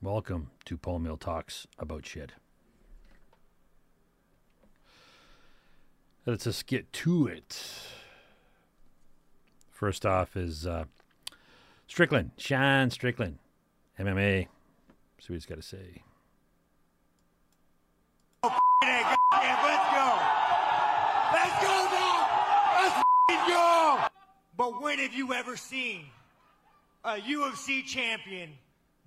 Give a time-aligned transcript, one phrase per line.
[0.00, 2.30] Welcome to Paul Miil Talks About Shit.
[6.24, 7.60] Let's just get to it.
[9.72, 10.84] First off is uh,
[11.88, 13.38] Strickland, Sean Strickland,
[13.98, 14.46] MMA.
[15.18, 16.02] See what he's got to say.
[18.44, 20.18] Goddamn, let's go.
[21.32, 21.88] Let's go.
[23.28, 23.98] Let's go.
[24.56, 26.04] But when have you ever seen
[27.04, 28.50] a UFC champion,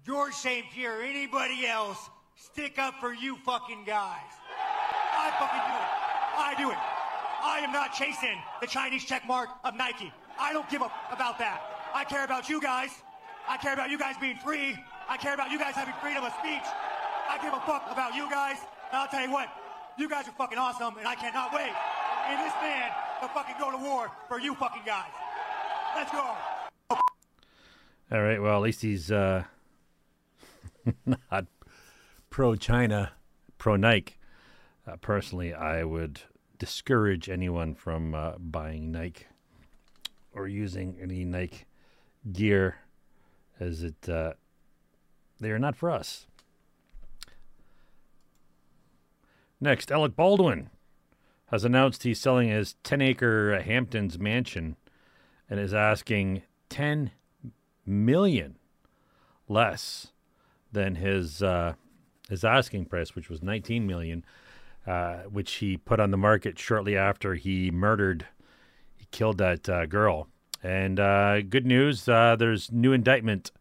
[0.05, 0.65] George St.
[0.73, 4.33] Pierre, anybody else stick up for you fucking guys?
[5.13, 5.91] I fucking do it.
[6.37, 6.77] I do it.
[7.43, 10.11] I am not chasing the Chinese check mark of Nike.
[10.39, 11.61] I don't give a about that.
[11.93, 12.89] I care about you guys.
[13.47, 14.75] I care about you guys being free.
[15.07, 16.65] I care about you guys having freedom of speech.
[17.29, 18.57] I give a fuck about you guys.
[18.89, 19.49] And I'll tell you what,
[19.97, 21.73] you guys are fucking awesome, and I cannot wait
[22.31, 22.91] in this band
[23.21, 25.11] to fucking go to war for you fucking guys.
[25.95, 26.35] Let's go.
[26.89, 28.41] All right.
[28.41, 29.43] Well, at least he's uh,
[31.05, 31.45] not
[32.29, 33.13] pro China,
[33.57, 34.15] pro Nike.
[34.87, 36.21] Uh, personally, I would
[36.57, 39.25] discourage anyone from uh, buying Nike
[40.33, 41.65] or using any Nike
[42.31, 42.77] gear,
[43.59, 44.33] as it uh,
[45.39, 46.27] they are not for us.
[49.59, 50.69] Next, Alec Baldwin
[51.47, 54.77] has announced he's selling his 10 acre Hamptons mansion
[55.49, 57.11] and is asking 10
[57.85, 58.57] million
[59.49, 60.10] less
[60.71, 61.73] than his uh,
[62.29, 64.23] his asking price, which was 19 million,
[64.87, 68.25] uh, which he put on the market shortly after he murdered,
[68.95, 70.27] he killed that uh, girl.
[70.63, 73.51] And uh, good news, uh, there's new indictment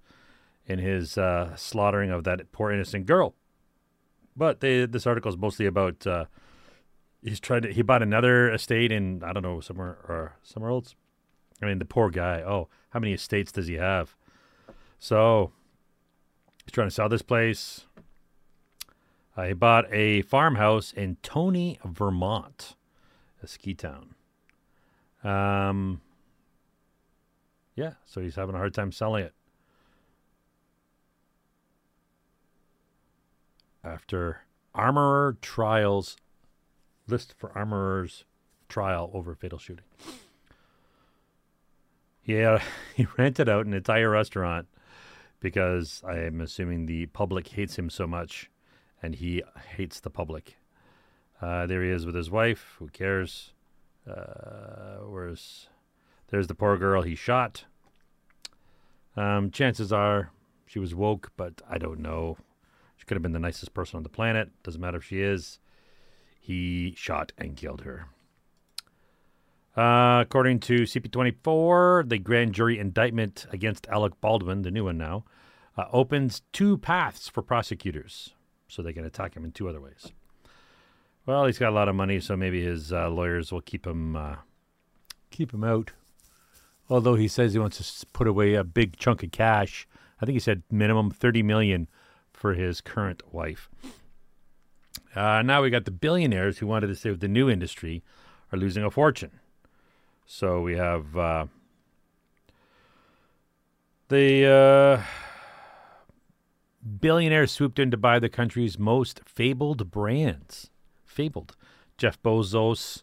[0.67, 3.35] in his uh, slaughtering of that poor innocent girl.
[4.37, 6.07] But they, this article is mostly about
[7.23, 10.95] he's tried to he bought another estate in I don't know somewhere or somewhere else.
[11.63, 12.43] I mean the poor guy.
[12.43, 14.15] Oh, how many estates does he have?
[14.99, 15.53] So
[16.71, 17.87] he's trying to sell this place.
[19.37, 22.77] Uh, he bought a farmhouse in Tony, Vermont,
[23.43, 24.15] a ski town.
[25.25, 26.01] Um,
[27.75, 29.35] yeah, so he's having a hard time selling it.
[33.83, 36.17] After armorer trials
[37.09, 38.25] list for armorer's
[38.69, 39.85] trial over fatal shooting.
[42.25, 42.63] Yeah,
[42.95, 44.69] he rented out an entire restaurant
[45.41, 48.51] because I am assuming the public hates him so much
[49.03, 49.43] and he
[49.77, 50.57] hates the public.
[51.41, 52.77] Uh, there he is with his wife.
[52.79, 53.53] Who cares?
[54.09, 55.69] Uh, where's
[56.29, 57.65] there's the poor girl he shot.
[59.17, 60.31] Um, chances are
[60.67, 62.37] she was woke, but I don't know.
[62.97, 64.51] She could have been the nicest person on the planet.
[64.63, 65.59] Doesn't matter if she is.
[66.39, 68.07] He shot and killed her.
[69.77, 75.25] Uh, according to CP24, the grand jury indictment against Alec Baldwin, the new one now,
[75.77, 78.35] uh, opens two paths for prosecutors,
[78.67, 80.13] so they can attack him in two other ways.
[81.25, 84.17] Well, he's got a lot of money, so maybe his uh, lawyers will keep him
[84.17, 84.37] uh,
[85.31, 85.93] keep him out.
[86.89, 89.87] Although he says he wants to put away a big chunk of cash,
[90.21, 91.89] I think he said minimum thirty million
[92.33, 93.69] for his current wife.
[95.15, 98.03] Uh, now we got the billionaires who wanted to save the new industry
[98.53, 99.40] are losing a fortune.
[100.33, 101.47] So we have uh,
[104.09, 105.03] the uh,
[107.01, 110.71] billionaires swooped in to buy the country's most fabled brands.
[111.05, 111.57] Fabled.
[111.99, 113.03] Jeff Bezos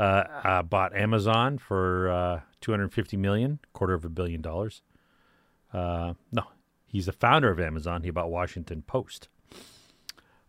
[0.00, 4.82] uh, uh, bought Amazon for uh, 250 million, quarter of a billion dollars.
[5.72, 6.42] Uh, no,
[6.88, 8.02] he's the founder of Amazon.
[8.02, 9.28] He bought Washington Post.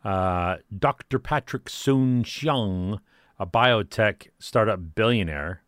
[0.03, 1.19] Dr.
[1.19, 2.99] Patrick Soon-Shiong,
[3.37, 5.61] a biotech startup billionaire.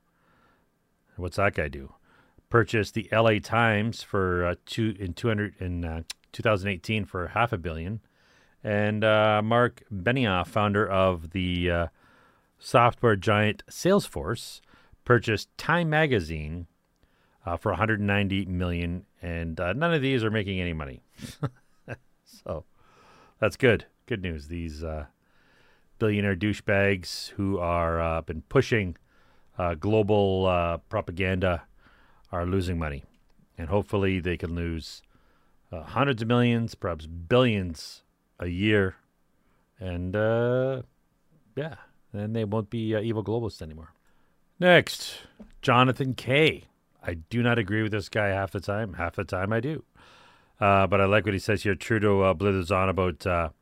[1.17, 1.93] What's that guy do?
[2.49, 7.57] Purchased the LA Times for uh, two in 200 in uh, 2018 for half a
[7.57, 7.99] billion,
[8.63, 11.87] and uh, Mark Benioff, founder of the uh,
[12.59, 14.61] software giant Salesforce,
[15.03, 16.67] purchased Time Magazine
[17.45, 21.01] uh, for 190 million, and uh, none of these are making any money.
[22.23, 22.63] so
[23.39, 23.85] that's good.
[24.05, 24.47] Good news.
[24.47, 24.85] These
[25.99, 28.95] billionaire douchebags who are been pushing
[29.57, 31.63] uh, global uh, propaganda
[32.31, 33.03] are losing money,
[33.57, 35.01] and hopefully they can lose
[35.71, 38.03] uh, hundreds of millions, perhaps billions
[38.39, 38.95] a year,
[39.79, 40.81] and uh,
[41.55, 41.75] yeah,
[42.13, 43.93] then they won't be uh, evil globalists anymore.
[44.59, 45.21] Next,
[45.61, 46.65] Jonathan Kay.
[47.03, 48.93] I do not agree with this guy half the time.
[48.93, 49.83] Half the time I do.
[50.59, 51.75] Uh, but I like what he says here.
[51.75, 53.53] Trudeau blithers on about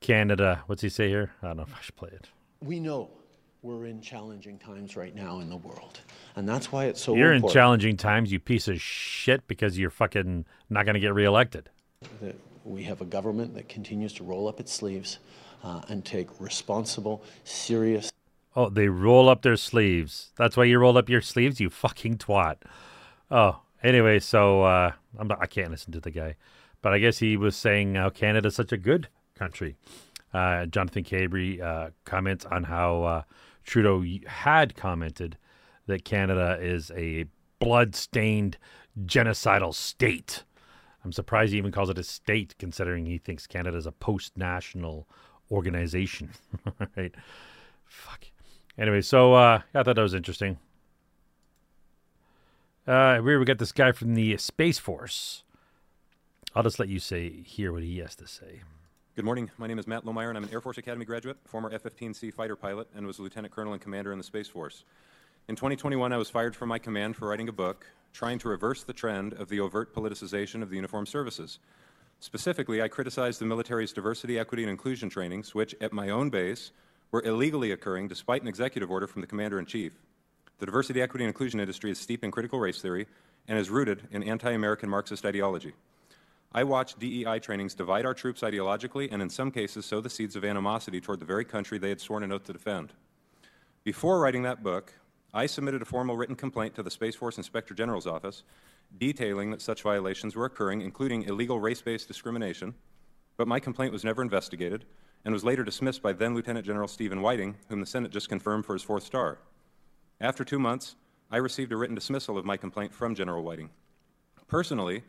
[0.00, 0.62] Canada.
[0.66, 1.32] What's he say here?
[1.42, 2.28] I don't know if I should play it.
[2.60, 3.10] We know
[3.62, 6.00] we're in challenging times right now in the world.
[6.36, 9.90] And that's why it's so You're in challenging times, you piece of shit, because you're
[9.90, 11.68] fucking not going to get reelected.
[12.22, 15.18] that We have a government that continues to roll up its sleeves
[15.62, 18.10] uh, and take responsible, serious.
[18.56, 20.30] Oh, they roll up their sleeves.
[20.36, 22.56] That's why you roll up your sleeves, you fucking twat.
[23.30, 26.36] Oh, anyway, so uh, I'm not, I can't listen to the guy,
[26.80, 29.76] but I guess he was saying how Canada's such a good country.
[30.32, 33.22] Uh, Jonathan Cabry uh, comments on how uh,
[33.64, 35.36] Trudeau had commented
[35.86, 37.26] that Canada is a
[37.58, 38.56] blood-stained
[39.04, 40.44] genocidal state.
[41.04, 45.06] I'm surprised he even calls it a state, considering he thinks Canada is a post-national
[45.50, 46.30] organization.
[46.96, 47.14] right?
[47.84, 48.26] Fuck.
[48.78, 50.58] Anyway, so uh, I thought that was interesting.
[52.86, 55.44] Uh, we got this guy from the Space Force.
[56.54, 58.62] I'll just let you say hear what he has to say.
[59.16, 59.50] Good morning.
[59.58, 62.54] My name is Matt Lohmeyer, and I'm an Air Force Academy graduate, former F-15C fighter
[62.54, 64.84] pilot, and was a lieutenant colonel and commander in the Space Force.
[65.48, 68.84] In 2021, I was fired from my command for writing a book trying to reverse
[68.84, 71.58] the trend of the overt politicization of the uniformed services.
[72.20, 76.70] Specifically, I criticized the military's diversity, equity, and inclusion trainings, which, at my own base,
[77.10, 79.92] were illegally occurring despite an executive order from the Commander in Chief.
[80.60, 83.08] The diversity, equity, and inclusion industry is steeped in critical race theory
[83.48, 85.72] and is rooted in anti American Marxist ideology.
[86.52, 90.34] I watched DEI trainings divide our troops ideologically and, in some cases, sow the seeds
[90.34, 92.92] of animosity toward the very country they had sworn an oath to defend.
[93.84, 94.92] Before writing that book,
[95.32, 98.42] I submitted a formal written complaint to the Space Force Inspector General's office
[98.98, 102.74] detailing that such violations were occurring, including illegal race based discrimination,
[103.36, 104.84] but my complaint was never investigated
[105.24, 108.66] and was later dismissed by then Lieutenant General Stephen Whiting, whom the Senate just confirmed
[108.66, 109.38] for his fourth star.
[110.20, 110.96] After two months,
[111.30, 113.70] I received a written dismissal of my complaint from General Whiting.
[114.48, 115.04] Personally,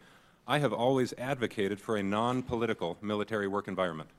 [0.52, 4.10] I have always advocated for a non political military work environment.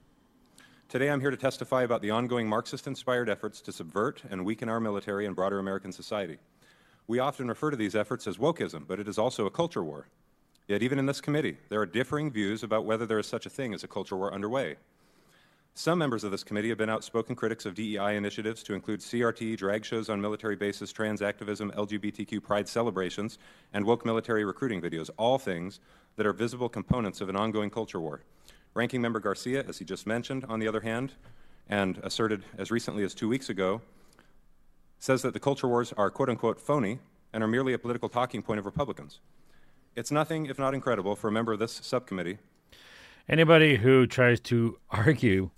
[0.88, 4.70] Today, I'm here to testify about the ongoing Marxist inspired efforts to subvert and weaken
[4.70, 6.38] our military and broader American society.
[7.06, 10.06] We often refer to these efforts as wokeism, but it is also a culture war.
[10.68, 13.50] Yet, even in this committee, there are differing views about whether there is such a
[13.50, 14.76] thing as a culture war underway.
[15.74, 19.56] Some members of this committee have been outspoken critics of DEI initiatives to include CRT,
[19.56, 23.38] drag shows on military bases, trans activism, LGBTQ pride celebrations,
[23.72, 25.80] and woke military recruiting videos, all things
[26.16, 28.20] that are visible components of an ongoing culture war.
[28.74, 31.14] Ranking Member Garcia, as he just mentioned, on the other hand,
[31.70, 33.80] and asserted as recently as two weeks ago,
[34.98, 36.98] says that the culture wars are quote unquote phony
[37.32, 39.20] and are merely a political talking point of Republicans.
[39.96, 42.38] It's nothing if not incredible for a member of this subcommittee.
[43.26, 45.50] Anybody who tries to argue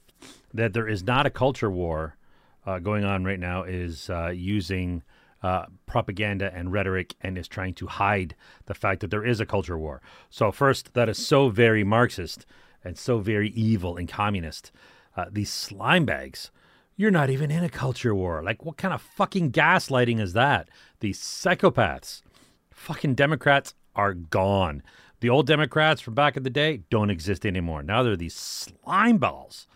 [0.55, 2.17] that there is not a culture war
[2.65, 5.03] uh, going on right now is uh, using
[5.43, 8.35] uh, propaganda and rhetoric and is trying to hide
[8.65, 10.01] the fact that there is a culture war.
[10.31, 12.47] So, first, that is so very Marxist
[12.83, 14.73] and so very evil and communist.
[15.17, 16.51] Uh, these slime bags,
[16.97, 18.43] you're not even in a culture war.
[18.43, 20.71] Like, what kind of fucking gaslighting is that?
[21.01, 22.23] These psychopaths.
[22.71, 24.83] Fucking Democrats are gone.
[25.21, 27.83] The old Democrats from back in the day don't exist anymore.
[27.83, 29.67] Now they're these slime balls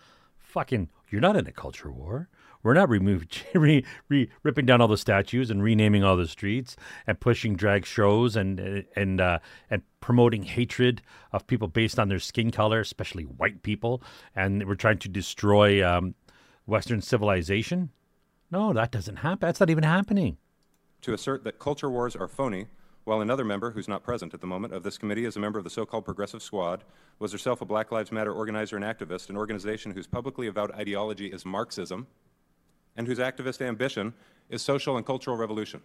[0.49, 2.29] fucking, you're not in a culture war.
[2.63, 6.75] We're not removing, re, re, ripping down all the statues and renaming all the streets
[7.07, 9.39] and pushing drag shows and and uh,
[9.71, 11.03] and promoting hatred
[11.33, 14.03] of people based on their skin color, especially white people.
[14.35, 16.15] And we're trying to destroy um,
[16.67, 17.91] Western civilization.
[18.51, 19.47] No, that doesn't happen.
[19.47, 20.39] That's not even happening.
[21.03, 22.67] To assert that culture wars are phony
[23.09, 25.59] while another member, who's not present at the moment, of this committee is a member
[25.59, 26.85] of the so called Progressive Squad,
[27.19, 31.29] was herself a Black Lives Matter organizer and activist, an organization whose publicly avowed ideology
[31.29, 32.07] is Marxism
[32.97, 34.13] and whose activist ambition
[34.51, 35.81] is social and cultural revolution.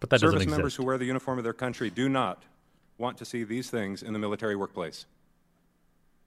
[0.00, 0.76] But that Service members exist.
[0.78, 2.42] who wear the uniform of their country do not
[2.96, 5.04] want to see these things in the military workplace.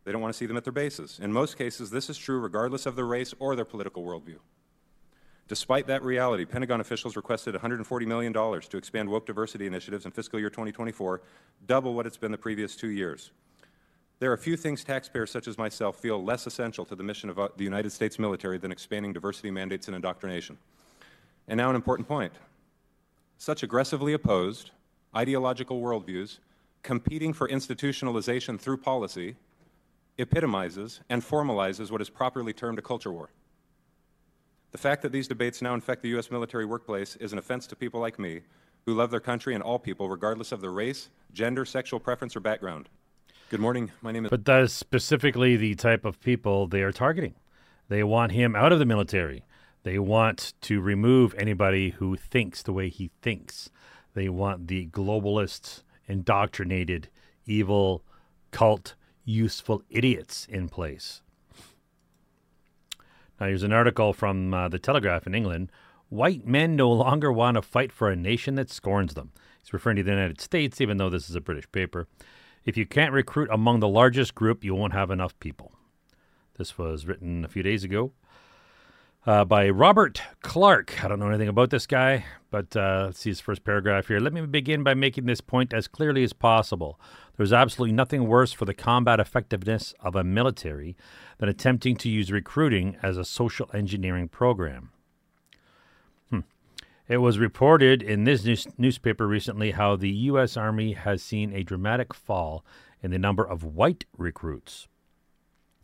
[0.04, 1.20] They don't want to see them at their bases.
[1.24, 4.38] In most cases, this is true regardless of their race or their political worldview.
[5.54, 10.40] Despite that reality, Pentagon officials requested $140 million to expand woke diversity initiatives in fiscal
[10.40, 11.22] year 2024,
[11.68, 13.30] double what it's been the previous two years.
[14.18, 17.38] There are few things taxpayers such as myself feel less essential to the mission of
[17.38, 20.58] uh, the United States military than expanding diversity mandates and indoctrination.
[21.48, 22.34] And now, an important point.
[23.38, 24.72] Such aggressively opposed
[25.16, 26.40] ideological worldviews,
[26.82, 29.36] competing for institutionalization through policy,
[30.18, 33.30] epitomizes and formalizes what is properly termed a culture war.
[34.74, 36.32] The fact that these debates now infect the U.S.
[36.32, 38.42] military workplace is an offense to people like me
[38.88, 42.40] who love their country and all people, regardless of their race, gender, sexual preference, or
[42.40, 42.90] background.
[43.52, 43.92] Good morning.
[44.02, 44.32] My name is.
[44.32, 47.36] But that's specifically the type of people they are targeting.
[47.88, 49.46] They want him out of the military.
[49.84, 53.70] They want to remove anybody who thinks the way he thinks.
[54.16, 57.10] They want the globalist, indoctrinated,
[57.46, 58.04] evil,
[58.50, 61.22] cult, useful idiots in place.
[63.40, 65.72] Now, here's an article from uh, The Telegraph in England.
[66.10, 69.32] White men no longer want to fight for a nation that scorns them.
[69.62, 72.08] He's referring to the United States, even though this is a British paper.
[72.66, 75.74] If you can't recruit among the largest group, you won't have enough people.
[76.58, 78.12] This was written a few days ago
[79.26, 81.04] uh, by Robert Clark.
[81.04, 84.20] I don't know anything about this guy, but uh, let's see his first paragraph here.
[84.20, 87.00] Let me begin by making this point as clearly as possible.
[87.38, 90.96] There's absolutely nothing worse for the combat effectiveness of a military
[91.40, 94.92] than attempting to use recruiting as a social engineering program.
[96.30, 96.42] Hmm.
[97.08, 100.56] It was reported in this news- newspaper recently how the U.S.
[100.56, 102.64] Army has seen a dramatic fall
[103.02, 104.88] in the number of white recruits.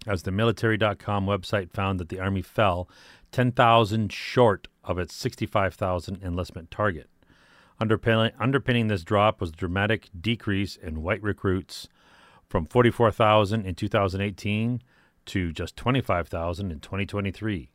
[0.07, 2.87] As the military.com website found that the Army fell
[3.31, 7.09] 10,000 short of its 65,000 enlistment target.
[7.79, 11.88] Underpinning, underpinning this drop was a dramatic decrease in white recruits
[12.48, 14.81] from 44,000 in 2018
[15.27, 17.69] to just 25,000 in 2023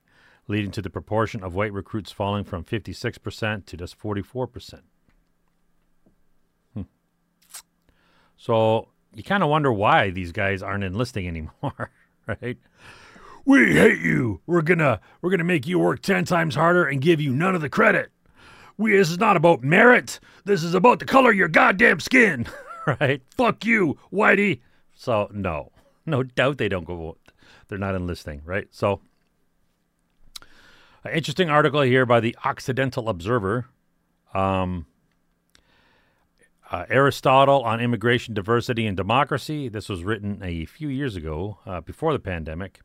[0.49, 4.81] leading to the proportion of white recruits falling from 56% to just 44%.
[6.75, 6.83] Hmm.
[8.37, 11.91] So you kind of wonder why these guys aren't enlisting anymore,
[12.27, 12.59] right?
[13.47, 14.41] We hate you.
[14.47, 17.61] We're gonna we're gonna make you work ten times harder and give you none of
[17.61, 18.11] the credit.
[18.77, 20.21] We this is not about merit.
[20.45, 22.47] This is about the color of your goddamn skin,
[23.01, 23.23] right?
[23.37, 24.61] Fuck you, Whitey.
[24.95, 25.73] So no,
[26.07, 27.17] no doubt they don't go.
[27.69, 28.67] They're not enlisting, right?
[28.71, 29.01] So
[31.05, 33.67] an interesting article here by the Occidental Observer.
[34.33, 34.87] Um,
[36.71, 39.69] uh, Aristotle on immigration, diversity, and democracy.
[39.69, 42.81] This was written a few years ago, uh, before the pandemic.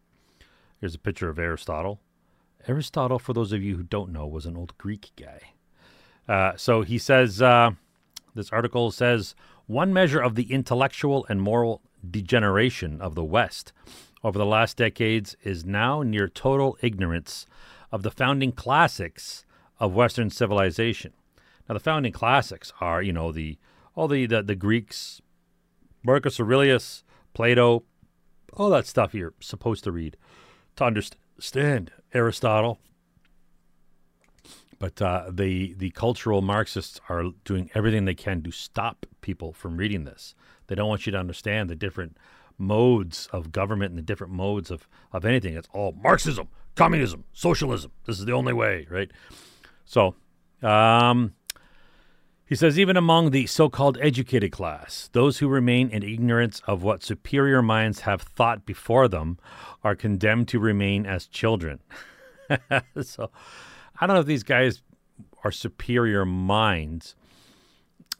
[0.79, 2.01] Here's a picture of Aristotle.
[2.67, 5.53] Aristotle, for those of you who don't know, was an old Greek guy.
[6.29, 7.71] Uh, so he says, uh,
[8.35, 9.33] this article says,
[9.65, 13.73] one measure of the intellectual and moral degeneration of the West
[14.23, 17.47] over the last decades is now near total ignorance
[17.91, 19.43] of the founding classics
[19.79, 21.13] of Western civilization.
[21.67, 23.57] Now, the founding classics are, you know, the
[23.95, 25.21] all the the, the Greeks,
[26.03, 27.83] Marcus Aurelius, Plato,
[28.53, 30.15] all that stuff you're supposed to read
[30.75, 32.79] to understand Aristotle.
[34.79, 39.77] But uh, the the cultural Marxists are doing everything they can to stop people from
[39.77, 40.33] reading this.
[40.67, 42.17] They don't want you to understand the different
[42.57, 45.55] modes of government and the different modes of, of anything.
[45.55, 47.91] It's all Marxism, communism, socialism.
[48.05, 49.09] This is the only way, right?
[49.85, 50.15] So,
[50.61, 51.33] um,
[52.45, 56.83] he says, even among the so called educated class, those who remain in ignorance of
[56.83, 59.37] what superior minds have thought before them
[59.83, 61.79] are condemned to remain as children.
[63.01, 63.29] so,
[63.99, 64.81] I don't know if these guys
[65.43, 67.15] are superior minds.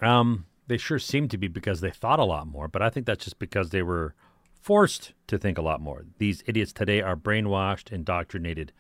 [0.02, 3.06] Um, they sure seem to be because they thought a lot more, but I think
[3.06, 4.14] that's just because they were
[4.62, 6.06] forced to think a lot more.
[6.18, 8.72] These idiots today are brainwashed, indoctrinated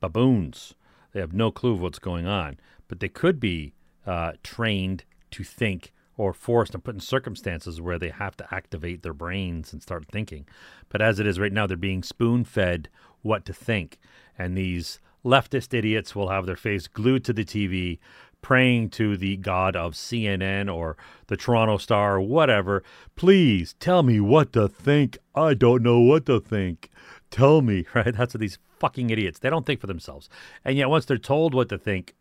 [0.00, 0.74] baboons.
[1.12, 2.58] They have no clue of what's going on,
[2.88, 3.74] but they could be
[4.06, 9.02] uh, trained to think or forced and put in circumstances where they have to activate
[9.02, 10.46] their brains and start thinking.
[10.88, 12.88] But as it is right now, they're being spoon fed
[13.22, 13.98] what to think.
[14.38, 17.98] And these leftist idiots will have their face glued to the TV,
[18.42, 20.96] praying to the god of CNN or
[21.28, 22.82] the Toronto Star or whatever,
[23.16, 25.16] please tell me what to think.
[25.34, 26.90] I don't know what to think.
[27.30, 28.14] Tell me, right?
[28.14, 29.38] That's what these fucking idiots.
[29.38, 30.28] They don't think for themselves.
[30.64, 32.14] And yet once they're told what to think,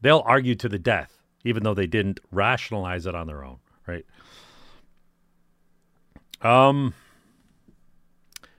[0.00, 4.04] they'll argue to the death, even though they didn't rationalize it on their own, right?
[6.42, 6.94] Um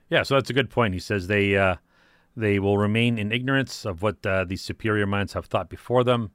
[0.08, 0.92] yeah, so that's a good point.
[0.92, 1.76] He says they uh,
[2.36, 6.30] they will remain in ignorance of what uh, these superior minds have thought before them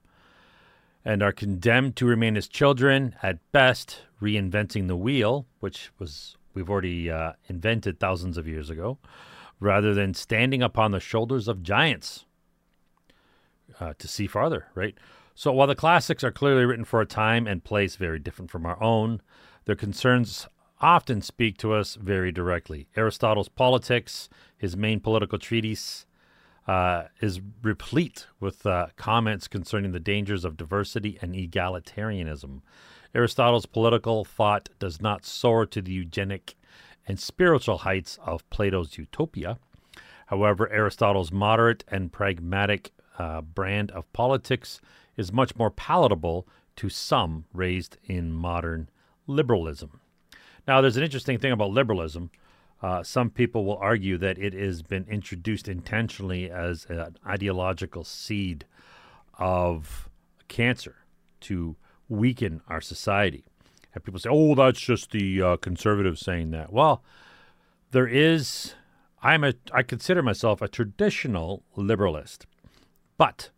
[1.03, 6.69] and are condemned to remain as children at best, reinventing the wheel, which was we've
[6.69, 8.97] already uh, invented thousands of years ago,
[9.59, 12.25] rather than standing upon the shoulders of giants
[13.79, 14.67] uh, to see farther.
[14.75, 14.95] Right.
[15.33, 18.65] So while the classics are clearly written for a time and place very different from
[18.65, 19.21] our own,
[19.65, 20.47] their concerns
[20.79, 22.87] often speak to us very directly.
[22.95, 26.05] Aristotle's Politics, his main political treatise,
[26.67, 32.61] uh, is replete with uh, comments concerning the dangers of diversity and egalitarianism.
[33.15, 36.55] Aristotle's political thought does not soar to the eugenic
[37.07, 39.57] and spiritual heights of Plato's Utopia.
[40.27, 44.81] However, Aristotle's moderate and pragmatic uh, brand of politics
[45.15, 48.89] is much more palatable to some raised in modern
[49.25, 50.01] liberalism.
[50.67, 52.29] Now, there's an interesting thing about liberalism.
[52.81, 58.65] Uh, some people will argue that it has been introduced intentionally as an ideological seed
[59.39, 60.09] of
[60.47, 60.95] cancer
[61.41, 61.75] to
[62.09, 63.45] weaken our society.
[63.93, 67.03] And people say, "Oh, that's just the uh, conservatives saying that." Well,
[67.91, 68.75] there is.
[69.23, 69.53] I'm a.
[69.73, 72.45] I consider myself a traditional liberalist,
[73.17, 73.49] but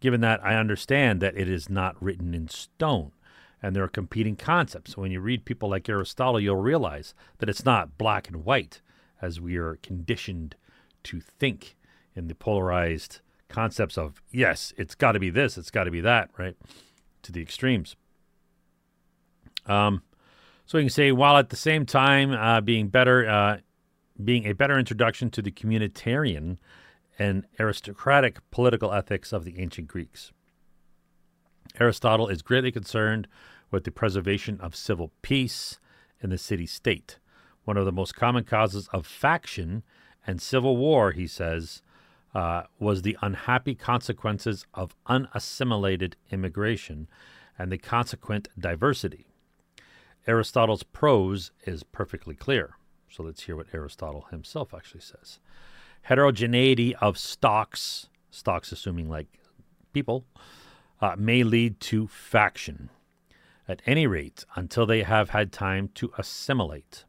[0.00, 3.12] given that I understand that it is not written in stone,
[3.62, 4.96] and there are competing concepts.
[4.96, 8.80] When you read people like Aristotle, you'll realize that it's not black and white
[9.20, 10.56] as we are conditioned
[11.04, 11.76] to think
[12.14, 16.00] in the polarized concepts of, yes, it's got to be this, it's got to be
[16.00, 16.56] that, right?
[17.22, 17.94] To the extremes.
[19.66, 20.02] Um,
[20.66, 23.58] so you can say, while at the same time uh, being better, uh,
[24.22, 26.58] being a better introduction to the communitarian
[27.18, 30.32] and aristocratic political ethics of the ancient Greeks.
[31.78, 33.28] Aristotle is greatly concerned
[33.72, 35.80] with the preservation of civil peace
[36.20, 37.18] in the city state.
[37.64, 39.82] One of the most common causes of faction
[40.26, 41.82] and civil war, he says,
[42.34, 47.08] uh, was the unhappy consequences of unassimilated immigration
[47.58, 49.26] and the consequent diversity.
[50.26, 52.76] Aristotle's prose is perfectly clear.
[53.10, 55.40] So let's hear what Aristotle himself actually says.
[56.02, 59.26] Heterogeneity of stocks, stocks assuming like
[59.92, 60.24] people,
[61.00, 62.88] uh, may lead to faction
[63.72, 67.04] at any rate, until they have had time to assimilate.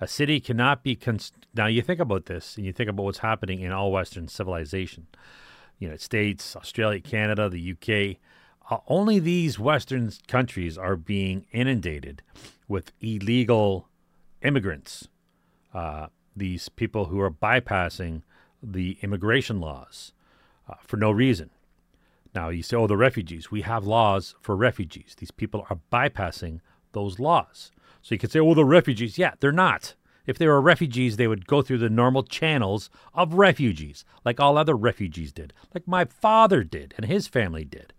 [0.00, 0.96] A city cannot be.
[0.96, 4.26] Cons- now, you think about this, and you think about what's happening in all Western
[4.28, 5.06] civilization
[5.78, 8.16] United States, Australia, Canada, the UK.
[8.70, 12.22] Uh, only these Western countries are being inundated
[12.68, 13.88] with illegal
[14.42, 15.08] immigrants,
[15.74, 18.22] uh, these people who are bypassing
[18.62, 20.12] the immigration laws
[20.68, 21.50] uh, for no reason.
[22.34, 23.50] Now, you say, oh, the refugees.
[23.50, 25.16] We have laws for refugees.
[25.18, 26.60] These people are bypassing
[26.92, 27.70] those laws.
[28.02, 29.18] So you could say, oh, the refugees.
[29.18, 29.94] Yeah, they're not.
[30.26, 34.56] If they were refugees, they would go through the normal channels of refugees, like all
[34.56, 37.92] other refugees did, like my father did and his family did.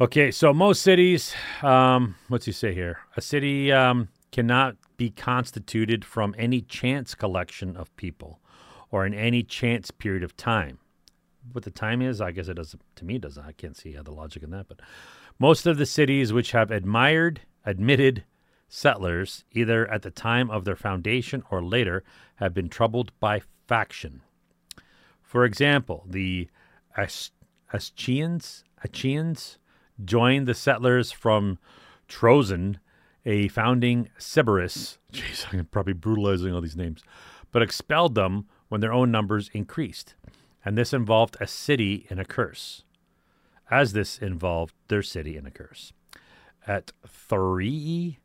[0.00, 1.32] Okay, so most cities,
[1.62, 2.98] um, what's he say here?
[3.16, 8.40] A city um, cannot be constituted from any chance collection of people
[8.90, 10.78] or in any chance period of time
[11.50, 12.20] what the time is.
[12.20, 12.82] I guess it doesn't.
[12.96, 13.44] To me, it doesn't.
[13.44, 14.68] I can't see the logic in that.
[14.68, 14.80] But
[15.38, 18.24] most of the cities which have admired, admitted
[18.68, 22.04] settlers, either at the time of their foundation or later,
[22.36, 24.22] have been troubled by faction.
[25.22, 26.48] For example, the
[27.72, 29.58] Achaeans, Achaeans
[30.04, 31.58] joined the settlers from
[32.08, 32.76] Troezen,
[33.24, 34.98] a founding Sybaris.
[35.12, 37.02] Jeez, I'm probably brutalizing all these names,
[37.50, 40.14] but expelled them when their own numbers increased
[40.64, 42.84] and this involved a city in a curse,
[43.70, 45.92] as this involved their city in a curse.
[46.66, 48.18] At Thurii,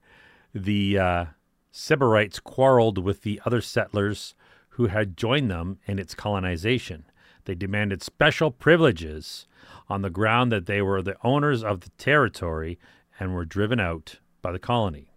[0.54, 1.26] the uh,
[1.74, 4.36] Sybarites quarreled with the other settlers
[4.70, 7.06] who had joined them in its colonization.
[7.46, 9.48] They demanded special privileges
[9.90, 12.78] on the ground that they were the owners of the territory
[13.20, 15.12] and were driven out by the colony.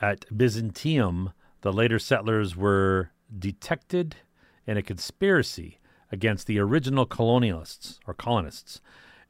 [0.00, 4.16] At Byzantium, the later settlers were detected
[4.66, 5.78] in a conspiracy
[6.12, 8.80] against the original colonialists or colonists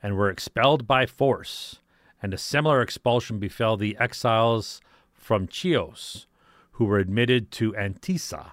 [0.03, 1.81] and were expelled by force.
[2.23, 4.81] And a similar expulsion befell the exiles
[5.13, 6.27] from Chios,
[6.73, 8.53] who were admitted to Antissa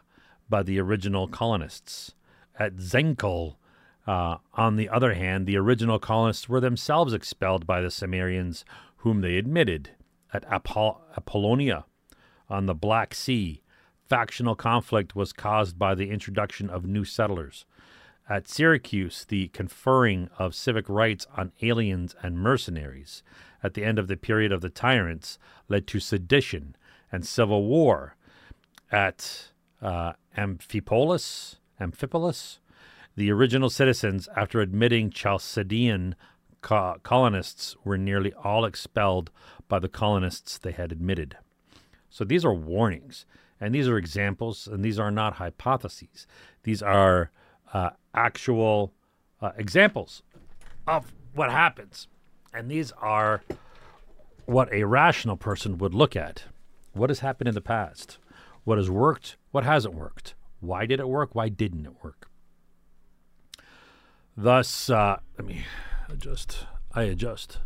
[0.50, 2.14] by the original colonists.
[2.60, 3.56] At Zenkal,
[4.06, 8.64] uh, on the other hand, the original colonists were themselves expelled by the Cimmerians,
[8.98, 9.92] whom they admitted.
[10.34, 11.86] At Apoll- Apollonia,
[12.50, 13.62] on the Black Sea,
[14.08, 17.66] factional conflict was caused by the introduction of new settlers.
[18.30, 23.22] At Syracuse, the conferring of civic rights on aliens and mercenaries
[23.62, 26.76] at the end of the period of the tyrants led to sedition
[27.12, 28.16] and civil war.
[28.92, 29.50] At
[29.82, 32.60] uh, Amphipolis, Amphipolis,
[33.16, 36.16] the original citizens, after admitting Chalcidian
[36.62, 39.32] co- colonists, were nearly all expelled
[39.68, 41.38] by the colonists they had admitted.
[42.10, 43.26] So these are warnings,
[43.60, 46.26] and these are examples, and these are not hypotheses.
[46.64, 47.32] These are
[47.74, 48.94] uh, actual
[49.42, 50.22] uh, examples
[50.88, 52.08] of what happens.
[52.54, 53.44] And these are
[54.46, 56.44] what a rational person would look at.
[56.94, 58.20] What has happened in the past?
[58.64, 59.38] What has worked?
[59.52, 60.36] What hasn't worked?
[60.60, 61.34] Why did it work?
[61.34, 62.30] Why didn't it work?
[64.38, 65.66] Thus, uh, let me
[66.10, 66.66] adjust.
[66.94, 67.60] I adjust.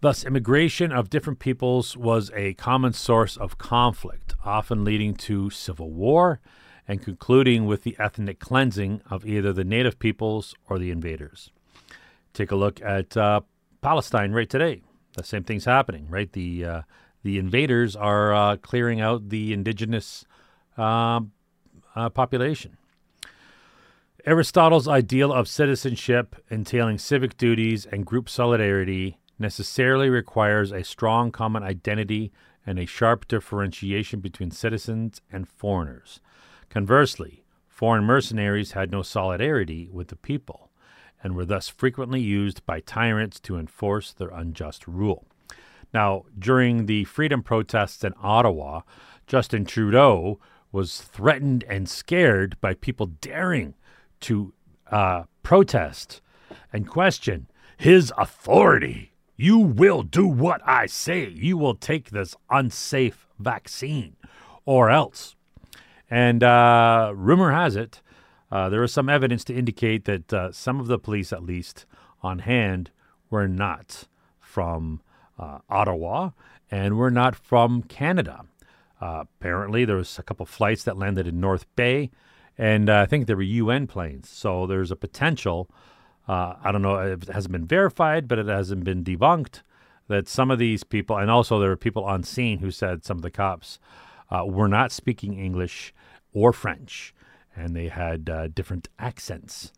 [0.00, 5.90] Thus, immigration of different peoples was a common source of conflict, often leading to civil
[5.90, 6.40] war
[6.86, 11.50] and concluding with the ethnic cleansing of either the native peoples or the invaders.
[12.32, 13.40] Take a look at uh,
[13.80, 14.82] Palestine right today.
[15.14, 16.30] The same thing's happening, right?
[16.32, 16.82] The uh,
[17.22, 20.26] the invaders are uh, clearing out the indigenous
[20.76, 21.32] um,
[21.94, 22.76] uh, population.
[24.26, 31.62] Aristotle's ideal of citizenship entailing civic duties and group solidarity necessarily requires a strong common
[31.62, 32.32] identity
[32.66, 36.20] and a sharp differentiation between citizens and foreigners.
[36.74, 40.72] Conversely, foreign mercenaries had no solidarity with the people,
[41.22, 45.24] and were thus frequently used by tyrants to enforce their unjust rule.
[45.92, 48.80] Now, during the freedom protests in Ottawa,
[49.28, 50.40] Justin Trudeau
[50.72, 53.76] was threatened and scared by people daring
[54.22, 54.52] to
[54.90, 56.20] uh, protest
[56.72, 59.12] and question his authority.
[59.36, 61.28] You will do what I say.
[61.28, 64.16] You will take this unsafe vaccine
[64.64, 65.36] or else.
[66.14, 68.00] And uh, rumor has it,
[68.48, 71.86] uh, there is some evidence to indicate that uh, some of the police, at least
[72.22, 72.92] on hand,
[73.30, 74.04] were not
[74.38, 75.00] from
[75.40, 76.30] uh, Ottawa
[76.70, 78.44] and were not from Canada.
[79.00, 82.12] Uh, apparently, there was a couple flights that landed in North Bay,
[82.56, 84.28] and uh, I think there were UN planes.
[84.28, 85.68] So there's a potential.
[86.28, 89.62] I don't know if it hasn't been verified, but it hasn't been debunked
[90.06, 93.16] that some of these people, and also there were people on scene who said some
[93.16, 93.80] of the cops
[94.30, 95.92] uh, were not speaking English
[96.34, 97.14] or French,
[97.56, 99.72] and they had uh, different accents.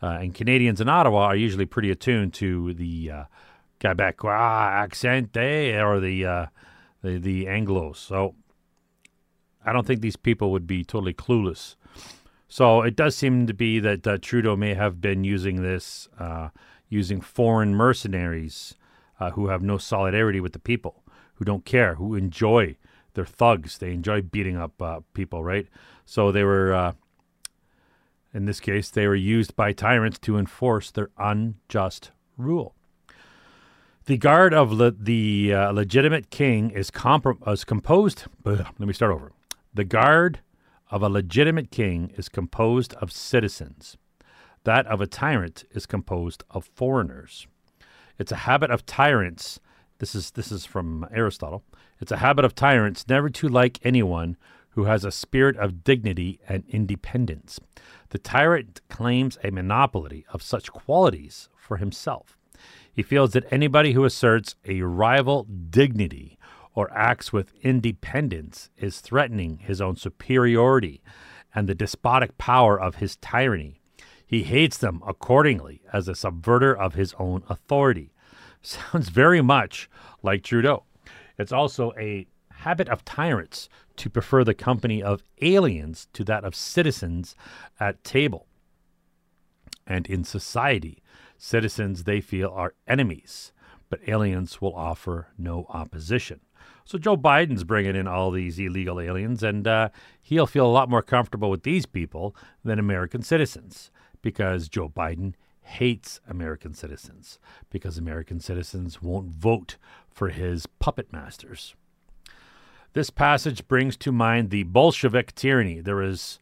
[0.00, 3.10] Uh, and Canadians in Ottawa are usually pretty attuned to the
[3.80, 6.48] Quebecois accent, eh, or the
[7.02, 7.96] the the Anglos.
[7.96, 8.36] So
[9.64, 11.76] I don't think these people would be totally clueless.
[12.48, 16.50] So it does seem to be that uh, Trudeau may have been using this, uh,
[16.88, 18.74] using foreign mercenaries
[19.18, 21.02] uh, who have no solidarity with the people,
[21.36, 22.76] who don't care, who enjoy.
[23.14, 23.78] They're thugs.
[23.78, 25.66] They enjoy beating up uh, people, right?
[26.04, 26.92] So they were, uh,
[28.34, 32.74] in this case, they were used by tyrants to enforce their unjust rule.
[34.06, 38.24] The guard of le- the uh, legitimate king is, comp- is composed.
[38.44, 39.32] let me start over.
[39.72, 40.40] The guard
[40.90, 43.96] of a legitimate king is composed of citizens.
[44.64, 47.46] That of a tyrant is composed of foreigners.
[48.18, 49.58] It's a habit of tyrants.
[49.98, 51.62] This is this is from Aristotle.
[52.00, 54.36] It's a habit of tyrants never to like anyone
[54.72, 57.60] who has a spirit of dignity and independence.
[58.10, 62.38] The tyrant claims a monopoly of such qualities for himself.
[62.92, 66.38] He feels that anybody who asserts a rival dignity
[66.74, 71.02] or acts with independence is threatening his own superiority
[71.54, 73.80] and the despotic power of his tyranny.
[74.24, 78.14] He hates them accordingly as a subverter of his own authority.
[78.62, 79.90] Sounds very much
[80.22, 80.84] like Trudeau.
[81.38, 82.26] It's also a
[82.62, 87.34] habit of tyrants to prefer the company of aliens to that of citizens
[87.78, 88.46] at table.
[89.86, 91.02] And in society,
[91.36, 93.52] citizens they feel are enemies,
[93.90, 96.40] but aliens will offer no opposition.
[96.84, 99.88] So Joe Biden's bringing in all these illegal aliens, and uh,
[100.20, 105.34] he'll feel a lot more comfortable with these people than American citizens because Joe Biden
[105.62, 107.38] hates American citizens
[107.70, 109.76] because American citizens won't vote
[110.10, 111.74] for his puppet masters.
[112.94, 115.80] This passage brings to mind the Bolshevik tyranny.
[115.80, 116.38] There is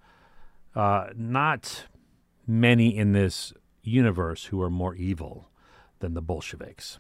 [0.74, 1.86] uh, not
[2.44, 5.48] many in this universe who are more evil
[6.00, 6.98] than the Bolsheviks.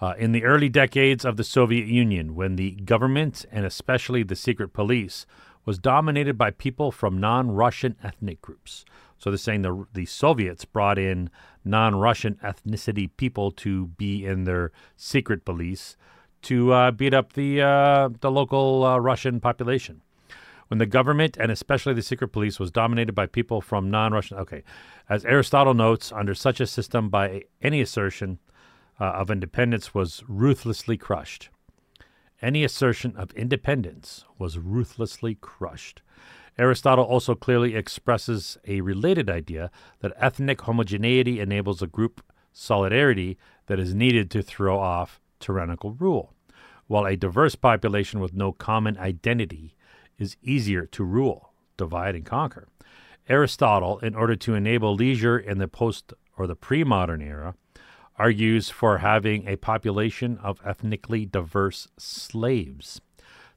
[0.00, 4.36] Uh, in the early decades of the Soviet Union, when the government and especially the
[4.36, 5.26] secret police
[5.64, 8.84] was dominated by people from non Russian ethnic groups.
[9.16, 11.30] So they're saying the, the Soviets brought in
[11.64, 15.96] non Russian ethnicity people to be in their secret police
[16.46, 20.02] to uh, beat up the, uh, the local uh, Russian population.
[20.68, 24.38] When the government and especially the secret police was dominated by people from non Russian.
[24.38, 24.62] Okay.
[25.08, 28.38] As Aristotle notes, under such a system, by any assertion,
[29.00, 31.50] uh, of independence was ruthlessly crushed.
[32.40, 36.02] Any assertion of independence was ruthlessly crushed.
[36.58, 43.78] Aristotle also clearly expresses a related idea that ethnic homogeneity enables a group solidarity that
[43.78, 46.32] is needed to throw off tyrannical rule,
[46.86, 49.74] while a diverse population with no common identity
[50.18, 52.68] is easier to rule, divide, and conquer.
[53.28, 57.54] Aristotle, in order to enable leisure in the post or the pre modern era,
[58.18, 63.00] argues for having a population of ethnically diverse slaves,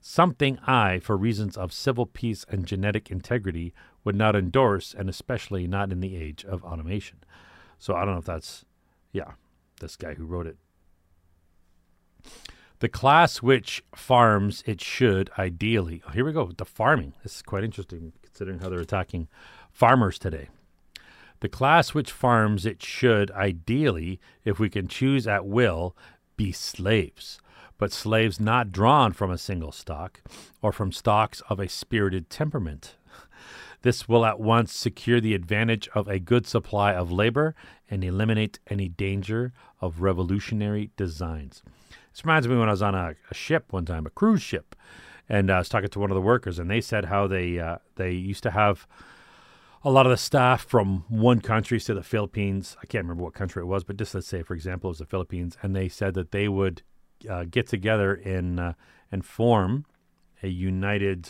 [0.02, 5.68] something I, for reasons of civil peace and genetic integrity, would not endorse, and especially
[5.68, 7.18] not in the age of automation.
[7.78, 8.66] So I don't know if that's,
[9.12, 9.34] yeah,
[9.80, 10.58] this guy who wrote it.
[12.80, 16.02] The class which farms it should ideally.
[16.08, 16.52] Oh, here we go.
[16.56, 17.14] The farming.
[17.24, 19.28] This is quite interesting considering how they're attacking
[19.70, 20.48] farmers today.
[21.42, 25.96] The class which farms it should, ideally, if we can choose at will,
[26.38, 27.40] be slaves,
[27.78, 30.22] but slaves not drawn from a single stock
[30.62, 32.96] or from stocks of a spirited temperament.
[33.82, 37.56] This will at once secure the advantage of a good supply of labor
[37.90, 41.64] and eliminate any danger of revolutionary designs.
[42.20, 44.76] This reminds me when I was on a, a ship one time, a cruise ship,
[45.30, 47.78] and I was talking to one of the workers, and they said how they uh,
[47.96, 48.86] they used to have
[49.86, 53.36] a lot of the staff from one country, say the Philippines, I can't remember what
[53.36, 55.88] country it was, but just let's say, for example, it was the Philippines, and they
[55.88, 56.82] said that they would
[57.30, 58.74] uh, get together in, uh,
[59.14, 59.86] and form
[60.44, 61.30] a united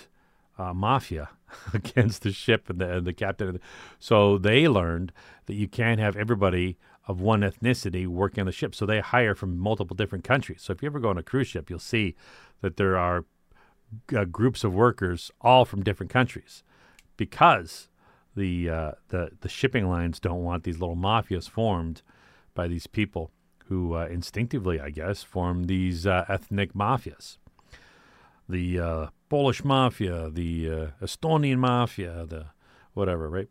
[0.57, 1.29] uh, mafia
[1.75, 3.59] against the ship and the, and the captain.
[3.99, 5.11] So they learned
[5.45, 8.75] that you can't have everybody of one ethnicity working on the ship.
[8.75, 10.61] So they hire from multiple different countries.
[10.61, 12.15] So if you ever go on a cruise ship, you'll see
[12.61, 13.25] that there are
[14.15, 16.63] uh, groups of workers all from different countries
[17.17, 17.89] because
[18.35, 22.03] the uh, the the shipping lines don't want these little mafias formed
[22.53, 23.31] by these people
[23.65, 27.37] who uh, instinctively, I guess, form these uh, ethnic mafias.
[28.47, 32.47] The uh, Polish mafia, the uh, Estonian mafia, the
[32.93, 33.49] whatever, right?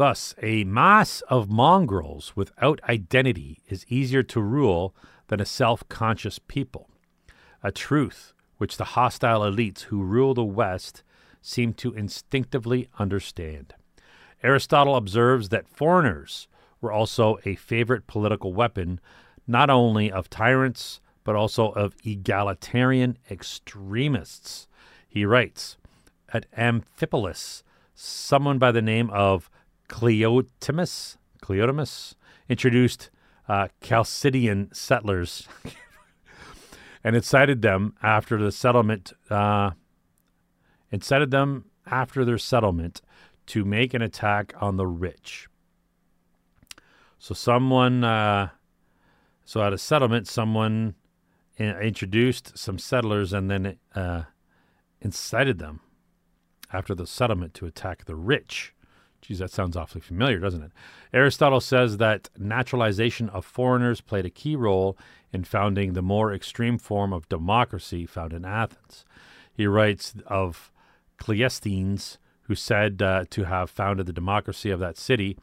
[0.00, 4.94] Thus, a mass of mongrels without identity is easier to rule
[5.26, 6.88] than a self conscious people.
[7.62, 11.02] A truth which the hostile elites who rule the West
[11.42, 13.74] seem to instinctively understand.
[14.42, 16.48] Aristotle observes that foreigners
[16.80, 19.00] were also a favorite political weapon,
[19.46, 24.66] not only of tyrants, but also of egalitarian extremists.
[25.06, 25.76] He writes
[26.32, 27.62] At Amphipolis,
[27.94, 29.50] someone by the name of
[29.90, 32.14] Cleotimus, Cleotimus
[32.48, 33.10] introduced
[33.48, 35.48] uh, Chalcidian settlers
[37.04, 39.72] and incited them after the settlement, uh,
[40.92, 43.02] incited them after their settlement
[43.46, 45.48] to make an attack on the rich.
[47.18, 48.50] So someone, uh,
[49.44, 50.94] so at a settlement, someone
[51.56, 54.22] in, introduced some settlers and then uh,
[55.00, 55.80] incited them
[56.72, 58.72] after the settlement to attack the rich.
[59.22, 60.72] Geez, that sounds awfully familiar, doesn't it?
[61.12, 64.96] Aristotle says that naturalization of foreigners played a key role
[65.32, 69.04] in founding the more extreme form of democracy found in Athens.
[69.52, 70.72] He writes of
[71.18, 75.36] Cleisthenes, who said uh, to have founded the democracy of that city.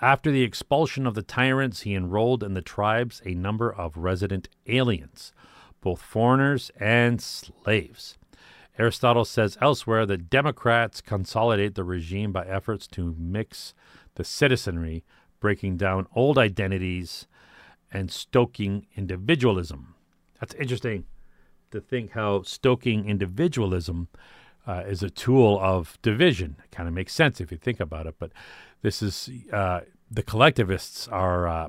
[0.00, 4.48] After the expulsion of the tyrants, he enrolled in the tribes a number of resident
[4.66, 5.32] aliens,
[5.82, 8.16] both foreigners and slaves.
[8.80, 13.74] Aristotle says elsewhere that Democrats consolidate the regime by efforts to mix
[14.14, 15.04] the citizenry,
[15.38, 17.26] breaking down old identities
[17.92, 19.94] and stoking individualism.
[20.40, 21.04] That's interesting
[21.70, 24.08] to think how stoking individualism
[24.66, 26.56] uh, is a tool of division.
[26.64, 28.14] It kind of makes sense if you think about it.
[28.18, 28.32] But
[28.82, 31.68] this is uh, the collectivists are uh,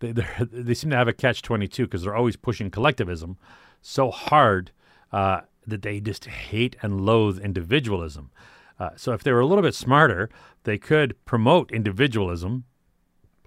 [0.00, 3.36] they they seem to have a catch twenty two because they're always pushing collectivism
[3.82, 4.70] so hard
[5.12, 8.30] uh, that they just hate and loathe individualism.
[8.78, 10.28] Uh, so if they were a little bit smarter,
[10.64, 12.64] they could promote individualism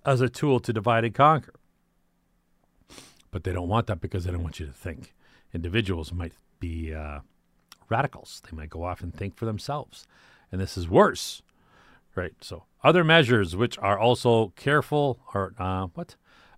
[0.05, 1.53] as a tool to divide and conquer.
[3.29, 5.13] But they don't want that because they don't want you to think.
[5.53, 7.19] Individuals might be uh,
[7.89, 8.41] radicals.
[8.49, 10.07] They might go off and think for themselves.
[10.51, 11.41] And this is worse,
[12.15, 12.33] right?
[12.41, 16.15] So, other measures which are also careful or uh, what?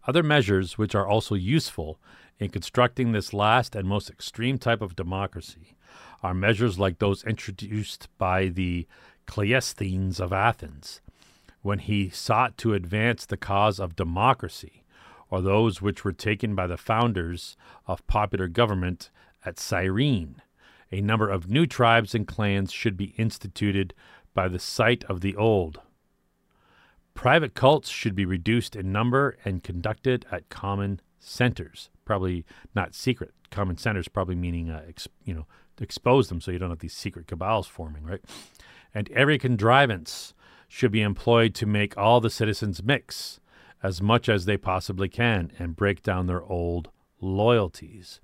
[0.08, 2.00] Other measures which are also useful
[2.40, 5.76] in constructing this last and most extreme type of democracy
[6.24, 8.88] are measures like those introduced by the
[9.28, 11.02] Cleisthenes of Athens
[11.62, 14.84] when he sought to advance the cause of democracy,
[15.30, 19.12] or those which were taken by the founders of popular government
[19.46, 20.42] at Cyrene
[20.92, 23.94] a number of new tribes and clans should be instituted
[24.34, 25.80] by the site of the old.
[27.14, 32.44] Private cults should be reduced in number and conducted at common centers, probably
[32.74, 33.32] not secret.
[33.52, 35.46] Common centers probably meaning, uh, ex, you know,
[35.80, 38.22] expose them so you don't have these secret cabals forming, right?
[38.96, 40.34] And every contrivance
[40.68, 43.40] should be employed to make all the citizens mix
[43.84, 46.90] as much as they possibly can and break down their old
[47.22, 48.20] loyalties.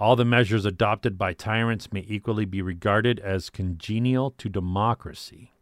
[0.00, 5.52] All the measures adopted by tyrants may equally be regarded as congenial to democracy.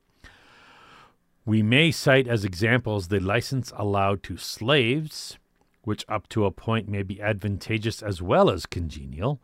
[1.45, 5.37] We may cite as examples the license allowed to slaves,
[5.83, 9.41] which up to a point may be advantageous as well as congenial,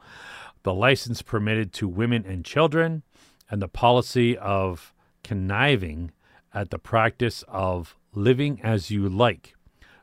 [0.62, 3.02] the license permitted to women and children,
[3.50, 4.92] and the policy of
[5.24, 6.10] conniving
[6.52, 9.54] at the practice of living as you like.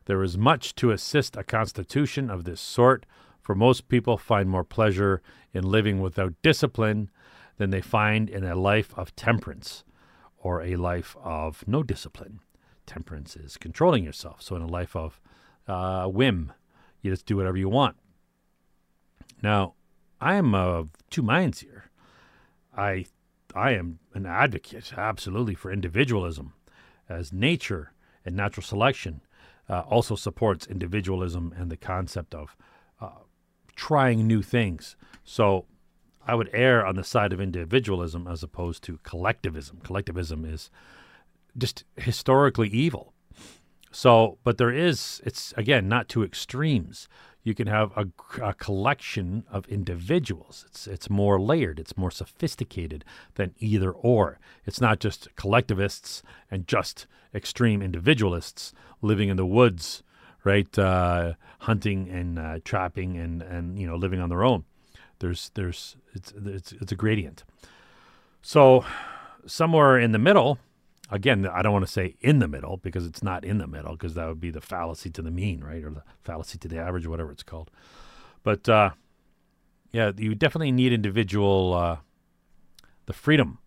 [0.06, 3.06] There is much to assist a constitution of this sort
[3.45, 5.21] for most people find more pleasure
[5.54, 7.12] in living without discipline
[7.58, 9.84] than they find in a life of temperance
[10.39, 12.39] or a life of no discipline.
[12.88, 14.41] Temperance is controlling yourself.
[14.41, 15.21] So, in a life of
[15.67, 16.54] uh, whim,
[17.01, 17.95] you just do whatever you want.
[19.41, 19.73] Now,
[20.21, 21.86] I am of two minds here.
[22.75, 23.06] I,
[23.54, 26.54] I am an advocate, absolutely, for individualism,
[27.08, 27.93] as nature
[28.25, 29.21] and natural selection
[29.69, 32.56] uh, also supports individualism and the concept of
[33.01, 33.10] uh,
[33.75, 34.95] trying new things.
[35.23, 35.65] So
[36.25, 39.80] I would err on the side of individualism as opposed to collectivism.
[39.84, 40.69] Collectivism is
[41.58, 43.13] just historically evil.
[43.95, 47.08] So, but there is, it's again, not two extremes.
[47.43, 48.08] You can have a,
[48.43, 50.65] a, collection of individuals.
[50.67, 53.05] It's, it's more layered, it's more sophisticated
[53.36, 54.38] than either or.
[54.65, 60.03] It's not just collectivists and just extreme individualists living in the woods,
[60.43, 60.77] right?
[60.77, 64.65] Uh, hunting and uh, trapping and, and, you know, living on their own.
[65.19, 67.45] There's, there's, it's, it's, it's a gradient.
[68.41, 68.84] So,
[69.45, 70.60] somewhere in the middle,
[71.11, 73.93] again, I don't want to say in the middle because it's not in the middle
[73.93, 75.83] because that would be the fallacy to the mean, right?
[75.83, 77.69] Or the fallacy to the average, whatever it's called.
[78.43, 78.91] But uh,
[79.91, 81.97] yeah, you definitely need individual, uh,
[83.05, 83.59] the freedom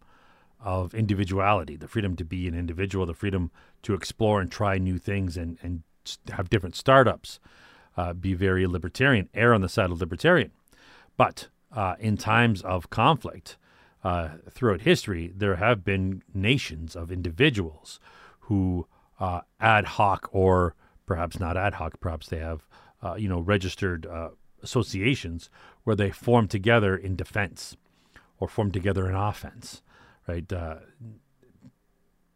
[0.61, 3.51] of individuality, the freedom to be an individual, the freedom
[3.83, 5.83] to explore and try new things and, and
[6.31, 7.39] have different startups,
[7.97, 10.51] uh, be very libertarian, err on the side of libertarian.
[11.17, 13.57] But uh, in times of conflict,
[14.05, 17.99] uh, throughout history, there have been nations of individuals
[18.41, 18.87] who
[19.21, 20.75] uh, ad hoc or
[21.07, 22.67] perhaps not ad hoc, perhaps they have
[23.03, 24.31] uh, you know registered uh,
[24.63, 25.51] associations
[25.85, 27.77] where they form together in defense
[28.39, 29.83] or form together in offense,
[30.27, 30.53] right?
[30.53, 30.77] Uh,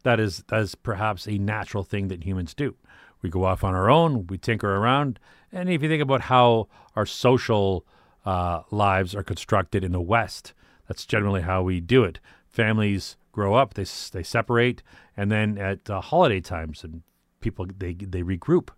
[0.03, 2.75] that is that is perhaps a natural thing that humans do.
[3.21, 5.17] We go off on our own, we tinker around,
[5.51, 7.85] and if you think about how our social
[8.25, 10.53] uh, lives are constructed in the West,
[10.93, 12.19] that's generally how we do it.
[12.47, 14.83] Families grow up, they they separate,
[15.17, 17.01] and then at uh, holiday times, and
[17.41, 18.69] people they they regroup,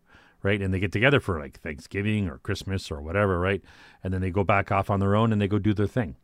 [0.42, 0.62] right?
[0.62, 3.62] And they get together for like Thanksgiving or Christmas or whatever, right?
[4.02, 6.16] And then they go back off on their own and they go do their thing.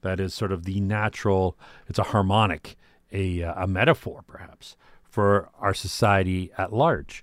[0.00, 1.58] That is sort of the natural.
[1.88, 2.76] It's a harmonic,
[3.12, 7.22] a uh, a metaphor perhaps for our society at large.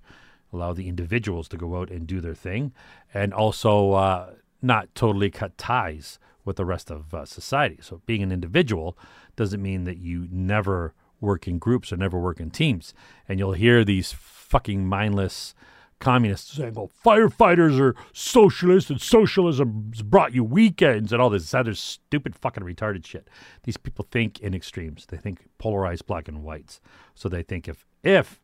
[0.54, 2.72] Allow the individuals to go out and do their thing,
[3.16, 7.78] and also uh, not totally cut ties with the rest of uh, society.
[7.82, 8.98] So being an individual
[9.36, 12.94] doesn't mean that you never work in groups or never work in teams.
[13.30, 15.54] And you'll hear these fucking mindless
[16.00, 21.76] communists saying, well, firefighters are socialists and socialism brought you weekends and all this other
[21.76, 23.30] stupid fucking retarded shit.
[23.64, 25.06] These people think in extremes.
[25.06, 26.82] They think polarized black and whites.
[27.16, 28.42] So they think if if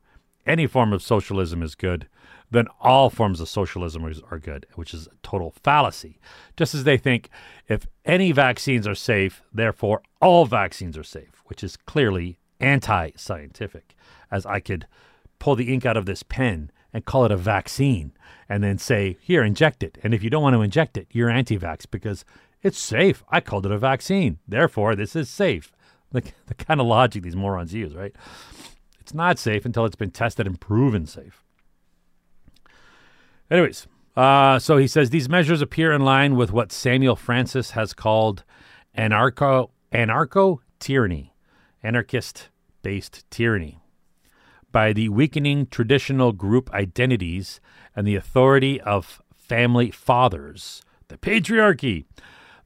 [0.48, 2.08] any form of socialism is good,
[2.50, 6.20] then all forms of socialism are good, which is a total fallacy.
[6.56, 7.30] Just as they think
[7.68, 13.96] if any vaccines are safe, therefore all vaccines are safe, which is clearly anti scientific.
[14.32, 14.88] As I could
[15.40, 18.14] pull the ink out of this pen and call it a vaccine
[18.50, 19.98] and then say, here, inject it.
[20.04, 22.24] And if you don't want to inject it, you're anti vax because
[22.62, 23.24] it's safe.
[23.30, 24.40] I called it a vaccine.
[24.48, 25.72] Therefore, this is safe.
[26.12, 28.16] The, the kind of logic these morons use, right?
[29.08, 31.42] It's not safe until it's been tested and proven safe.
[33.50, 37.94] Anyways, uh, so he says these measures appear in line with what Samuel Francis has
[37.94, 38.44] called
[38.98, 41.34] anarcho anarcho tyranny,
[41.82, 42.50] anarchist
[42.82, 43.80] based tyranny,
[44.74, 47.62] by the weakening traditional group identities
[47.96, 52.04] and the authority of family fathers, the patriarchy.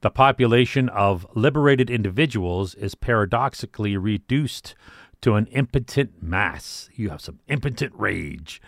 [0.00, 4.74] The population of liberated individuals is paradoxically reduced
[5.22, 6.90] to an impotent mass.
[6.94, 8.60] You have some impotent rage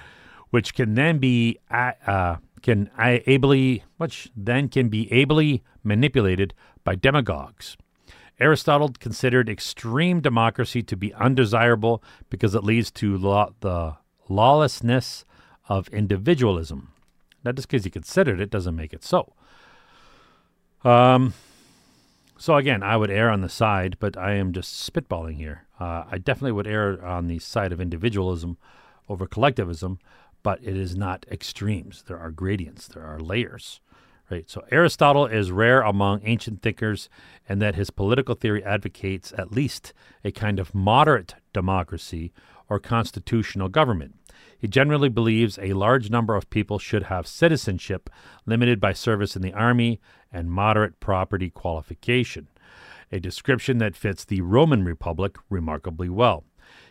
[0.50, 7.76] which can then be uh, can ably which then can be ably manipulated by demagogues.
[8.40, 13.96] Aristotle considered extreme democracy to be undesirable because it leads to law, the
[14.28, 15.24] lawlessness
[15.68, 16.92] of individualism.
[17.44, 19.32] Now, just because he considered it doesn't make it so.
[20.84, 21.34] Um,
[22.36, 25.66] so again, I would err on the side, but I am just spitballing here.
[25.78, 28.58] Uh, I definitely would err on the side of individualism
[29.08, 29.98] over collectivism
[30.44, 32.04] but it is not extremes.
[32.06, 33.80] There are gradients, there are layers.
[34.30, 34.48] Right?
[34.48, 37.08] So Aristotle is rare among ancient thinkers
[37.48, 39.92] and that his political theory advocates at least
[40.24, 42.32] a kind of moderate democracy
[42.68, 44.14] or constitutional government.
[44.58, 48.08] He generally believes a large number of people should have citizenship
[48.46, 50.00] limited by service in the army
[50.34, 52.48] and moderate property qualification,
[53.10, 56.44] a description that fits the Roman Republic remarkably well.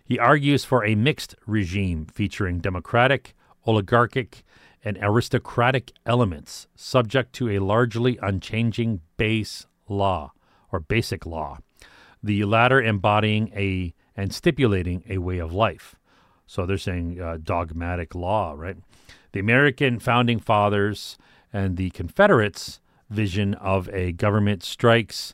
[0.04, 3.36] He argues for a mixed regime featuring democratic,
[3.68, 4.44] oligarchic,
[4.84, 10.32] and aristocratic elements subject to a largely unchanging base law
[10.72, 11.60] or basic law,
[12.22, 15.96] the latter embodying a and stipulating a way of life.
[16.46, 18.78] So they're saying uh, dogmatic law, right?
[19.32, 21.18] The American founding fathers
[21.52, 22.80] and the Confederates'
[23.10, 25.34] vision of a government strikes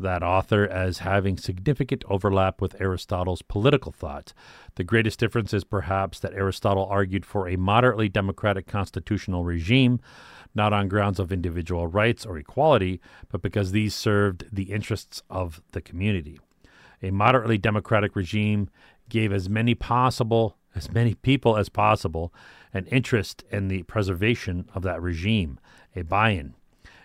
[0.00, 4.32] that author as having significant overlap with Aristotle's political thought.
[4.76, 10.00] The greatest difference is perhaps that Aristotle argued for a moderately democratic constitutional regime,
[10.54, 15.60] not on grounds of individual rights or equality, but because these served the interests of
[15.72, 16.38] the community.
[17.02, 18.68] A moderately democratic regime
[19.08, 22.32] gave as many possible as many people as possible
[22.72, 25.58] an interest in the preservation of that regime,
[25.96, 26.54] a buy-in,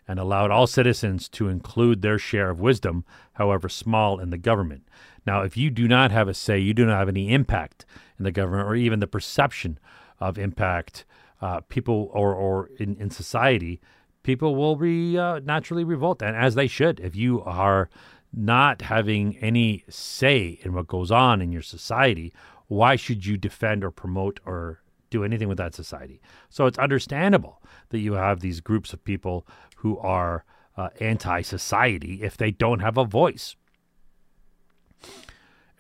[0.07, 4.87] and allowed all citizens to include their share of wisdom, however small, in the government.
[5.25, 7.85] Now, if you do not have a say, you do not have any impact
[8.17, 9.79] in the government or even the perception
[10.19, 11.05] of impact,
[11.41, 13.81] uh, people or, or in, in society,
[14.23, 16.99] people will be uh, naturally revolt, and as they should.
[16.99, 17.89] If you are
[18.33, 22.33] not having any say in what goes on in your society,
[22.67, 26.19] why should you defend or promote or do anything with that society?
[26.49, 29.45] So it's understandable that you have these groups of people
[29.83, 30.45] who are
[30.77, 33.55] uh, anti society if they don't have a voice.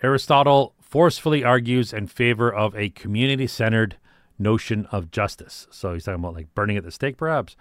[0.03, 3.95] Aristotle forcefully argues in favor of a community centered
[4.37, 5.67] notion of justice.
[5.71, 7.55] So he's talking about like burning at the stake, perhaps.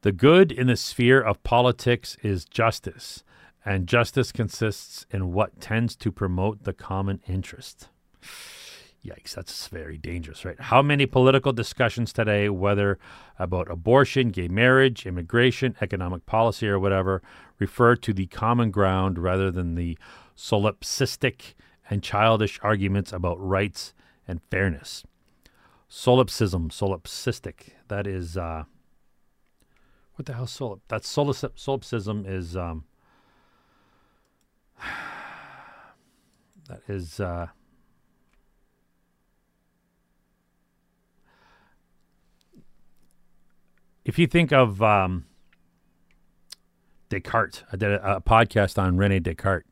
[0.00, 3.22] The good in the sphere of politics is justice,
[3.64, 7.88] and justice consists in what tends to promote the common interest.
[9.04, 10.60] Yikes, that's very dangerous, right?
[10.60, 13.00] How many political discussions today, whether
[13.36, 17.20] about abortion, gay marriage, immigration, economic policy, or whatever,
[17.58, 19.98] refer to the common ground rather than the
[20.36, 21.54] solipsistic
[21.90, 23.92] and childish arguments about rights
[24.28, 25.02] and fairness?
[25.88, 28.62] Solipsism, solipsistic, that is, uh,
[30.14, 30.78] what the hell solip?
[30.86, 32.84] That's solip, solipsism is, um,
[36.68, 37.48] that is, uh,
[44.04, 45.26] if you think of um,
[47.08, 49.66] Descartes, I did a, a, podcast on Rene Descartes,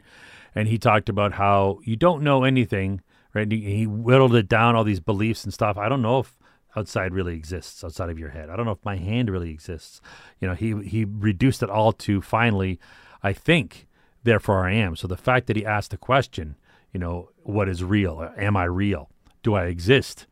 [0.55, 3.01] and he talked about how you don't know anything,
[3.35, 3.51] right?
[3.51, 5.77] He, he whittled it down, all these beliefs and stuff.
[5.77, 6.37] I don't know if
[6.77, 8.49] outside really exists outside of your head.
[8.49, 10.01] I don't know if my hand really exists.
[10.41, 12.79] You know, he he reduced it all to finally,
[13.23, 13.89] I think,
[14.23, 14.97] therefore I am.
[14.97, 16.57] So the fact that he asked the question,
[16.93, 18.33] you know, what is real?
[18.37, 19.11] Am I real?
[19.43, 20.27] Do I exist?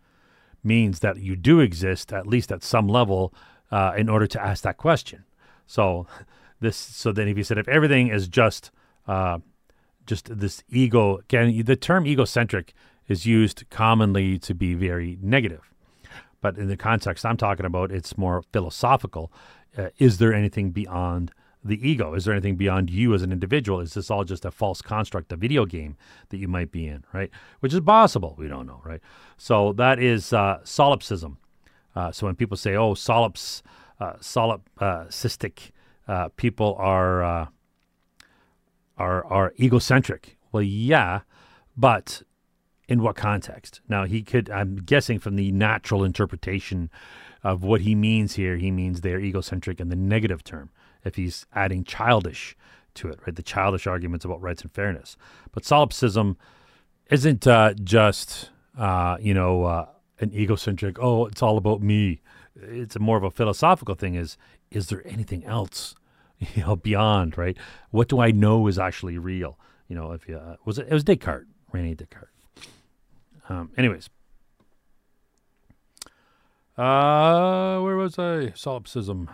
[0.62, 3.32] Means that you do exist, at least at some level,
[3.70, 5.24] uh, in order to ask that question.
[5.66, 6.06] So
[6.60, 8.70] this, so then if you said if everything is just,
[9.06, 9.38] uh,
[10.06, 12.74] just this ego, again, the term egocentric
[13.06, 15.72] is used commonly to be very negative,
[16.40, 19.32] but in the context I'm talking about, it's more philosophical.
[19.76, 21.32] Uh, is there anything beyond
[21.64, 22.14] the ego?
[22.14, 23.80] Is there anything beyond you as an individual?
[23.80, 25.96] Is this all just a false construct, a video game
[26.30, 27.30] that you might be in, right?
[27.60, 28.34] Which is possible.
[28.38, 29.00] We don't know, right?
[29.36, 31.38] So that is uh, solipsism.
[31.98, 33.60] Uh, so when people say, "Oh, solips,
[33.98, 35.72] uh, solipsistic
[36.06, 37.46] uh, people are uh,
[38.96, 41.22] are are egocentric," well, yeah,
[41.76, 42.22] but
[42.88, 43.80] in what context?
[43.88, 44.48] Now he could.
[44.48, 46.88] I'm guessing from the natural interpretation
[47.42, 50.70] of what he means here, he means they're egocentric in the negative term.
[51.04, 52.56] If he's adding childish
[52.94, 53.34] to it, right?
[53.34, 55.16] The childish arguments about rights and fairness.
[55.50, 56.36] But solipsism
[57.10, 59.86] isn't uh, just uh, you know uh,
[60.20, 62.20] an egocentric, oh, it's all about me.
[62.60, 64.36] It's more of a philosophical thing is
[64.70, 65.94] is there anything else,
[66.38, 67.56] you know, beyond, right?
[67.90, 69.58] What do I know is actually real?
[69.88, 72.28] You know, if you uh, was it, it was Descartes, Rene Descartes.
[73.48, 74.10] Um, anyways.
[76.76, 78.52] Uh, where was I?
[78.54, 79.28] Solipsism.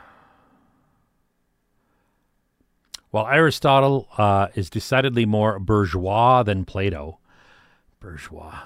[3.11, 7.19] While Aristotle uh, is decidedly more bourgeois than Plato,
[8.01, 8.61] bourgeois,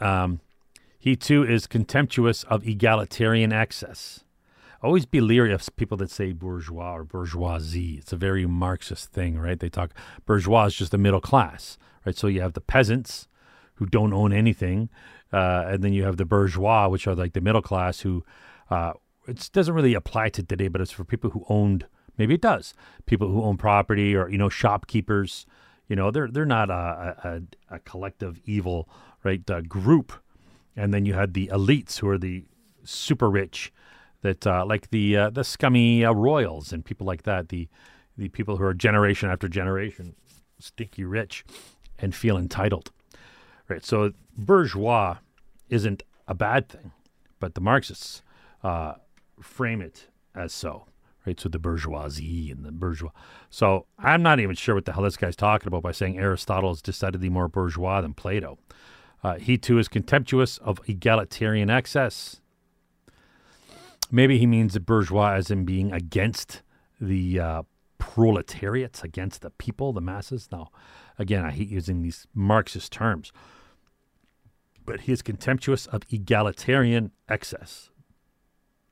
[0.00, 0.40] um,
[1.04, 4.24] he too is contemptuous of egalitarian excess.
[4.82, 7.98] Always be leery of people that say bourgeois or bourgeoisie.
[7.98, 9.60] It's a very Marxist thing, right?
[9.60, 9.92] They talk
[10.24, 11.76] bourgeois is just the middle class,
[12.06, 12.16] right?
[12.16, 13.28] So you have the peasants
[13.74, 14.88] who don't own anything,
[15.30, 18.24] uh, and then you have the bourgeois, which are like the middle class who
[18.70, 18.94] uh,
[19.28, 21.84] it doesn't really apply to today, but it's for people who owned.
[22.16, 22.72] Maybe it does.
[23.04, 25.44] People who own property or you know shopkeepers.
[25.86, 28.88] You know they're they're not a, a, a collective evil
[29.22, 30.23] right uh, group
[30.76, 32.44] and then you had the elites who are the
[32.84, 33.72] super rich,
[34.22, 37.50] that uh, like the uh, the scummy uh, royals and people like that.
[37.50, 37.68] The
[38.16, 40.14] the people who are generation after generation
[40.58, 41.44] stinky rich
[41.98, 42.90] and feel entitled.
[43.68, 43.84] Right.
[43.84, 45.16] So bourgeois
[45.68, 46.92] isn't a bad thing,
[47.40, 48.22] but the Marxists
[48.62, 48.94] uh,
[49.40, 50.86] frame it as so.
[51.26, 51.38] Right.
[51.40, 53.10] So the bourgeoisie and the bourgeois.
[53.50, 56.70] So I'm not even sure what the hell this guy's talking about by saying Aristotle
[56.70, 58.58] is decidedly more bourgeois than Plato.
[59.24, 62.42] Uh, he too is contemptuous of egalitarian excess.
[64.10, 66.62] Maybe he means the bourgeois as in being against
[67.00, 67.62] the uh,
[67.96, 70.48] proletariats, against the people, the masses.
[70.52, 70.68] Now,
[71.18, 73.32] again, I hate using these Marxist terms,
[74.84, 77.90] but he is contemptuous of egalitarian excess.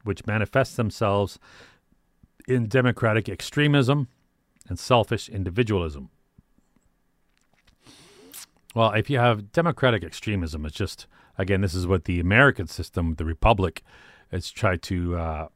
[0.04, 1.38] which manifests themselves
[2.48, 4.08] in democratic extremism
[4.68, 6.10] and selfish individualism.
[8.74, 11.06] Well, if you have democratic extremism, it's just,
[11.36, 13.82] again, this is what the American system, the republic,
[14.30, 15.48] has tried to uh,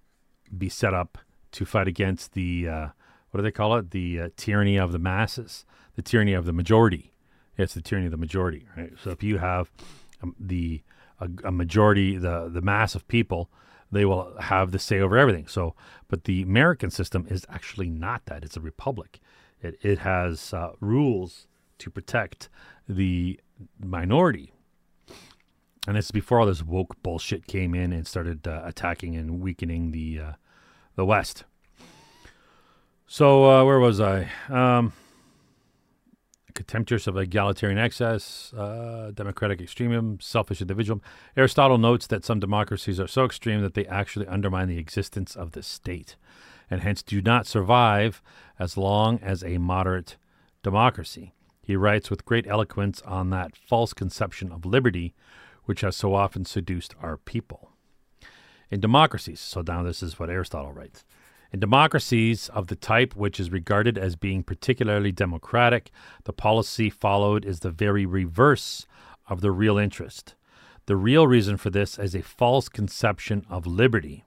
[0.57, 1.19] be set up
[1.53, 2.89] to fight against the, uh,
[3.31, 3.91] what do they call it?
[3.91, 5.64] The uh, tyranny of the masses,
[5.95, 7.12] the tyranny of the majority.
[7.57, 8.93] It's the tyranny of the majority, right?
[9.03, 9.71] So if you have
[10.23, 10.83] um, the
[11.19, 13.49] a, a majority, the the mass of people,
[13.91, 15.47] they will have the say over everything.
[15.47, 15.75] So,
[16.09, 18.45] but the American system is actually not that.
[18.45, 19.21] It's a republic.
[19.62, 21.47] It it has uh, rules
[21.79, 22.49] to protect
[22.89, 23.41] the
[23.79, 24.53] minority.
[25.87, 29.93] And it's before all this woke bullshit came in and started uh, attacking and weakening
[29.93, 30.33] the uh,
[30.97, 31.45] the West.
[33.07, 34.29] So uh, where was I?
[34.49, 34.93] Um,
[36.55, 41.03] contemptuous of egalitarian excess, uh, democratic extremism, selfish individualism.
[41.37, 45.53] Aristotle notes that some democracies are so extreme that they actually undermine the existence of
[45.53, 46.16] the state,
[46.68, 48.20] and hence do not survive
[48.59, 50.16] as long as a moderate
[50.64, 51.33] democracy.
[51.67, 55.17] He writes with great eloquence on that false conception of liberty,
[55.64, 57.73] which has so often seduced our people.
[58.71, 61.05] In democracies, so now this is what Aristotle writes.
[61.53, 65.91] In democracies of the type which is regarded as being particularly democratic,
[66.23, 68.87] the policy followed is the very reverse
[69.27, 70.37] of the real interest.
[70.87, 74.25] The real reason for this is a false conception of liberty.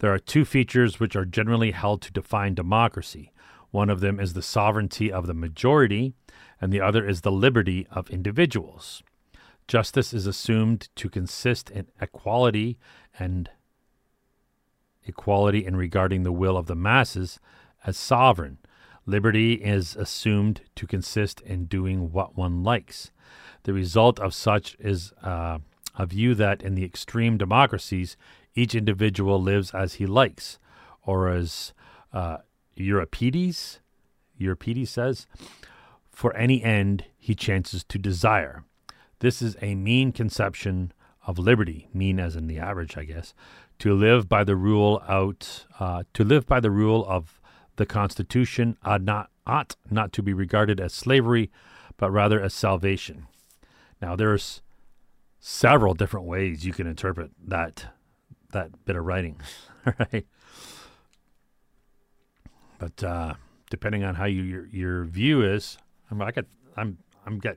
[0.00, 3.32] There are two features which are generally held to define democracy.
[3.70, 6.12] One of them is the sovereignty of the majority,
[6.60, 9.02] and the other is the liberty of individuals.
[9.66, 12.78] Justice is assumed to consist in equality
[13.18, 13.50] and
[15.04, 17.38] equality in regarding the will of the masses
[17.84, 18.58] as sovereign.
[19.06, 23.10] Liberty is assumed to consist in doing what one likes.
[23.62, 25.58] The result of such is uh,
[25.96, 28.16] a view that in the extreme democracies,
[28.54, 30.58] each individual lives as he likes,
[31.02, 31.72] or as
[32.12, 32.38] uh,
[32.76, 33.80] Euripides,
[34.36, 35.26] Euripides says,
[36.18, 38.64] for any end he chances to desire.
[39.20, 40.92] This is a mean conception
[41.24, 43.34] of liberty, mean as in the average, I guess,
[43.78, 47.40] to live by the rule out uh, to live by the rule of
[47.76, 51.52] the Constitution ought not ought not to be regarded as slavery,
[51.96, 53.28] but rather as salvation.
[54.02, 54.60] Now there's
[55.38, 57.92] several different ways you can interpret that
[58.50, 59.40] that bit of writing,
[59.86, 60.26] right?
[62.80, 63.34] But uh,
[63.70, 65.78] depending on how you, your your view is,
[66.10, 66.44] I'm I got
[66.76, 67.56] I'm I'm got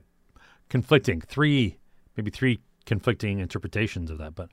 [0.68, 1.78] conflicting three
[2.16, 4.50] maybe three conflicting interpretations of that, but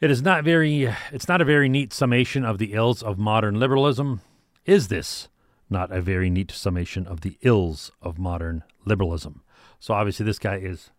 [0.00, 3.58] it is not very it's not a very neat summation of the ills of modern
[3.58, 4.20] liberalism.
[4.64, 5.28] Is this
[5.68, 9.42] not a very neat summation of the ills of modern liberalism?
[9.78, 10.90] So obviously this guy is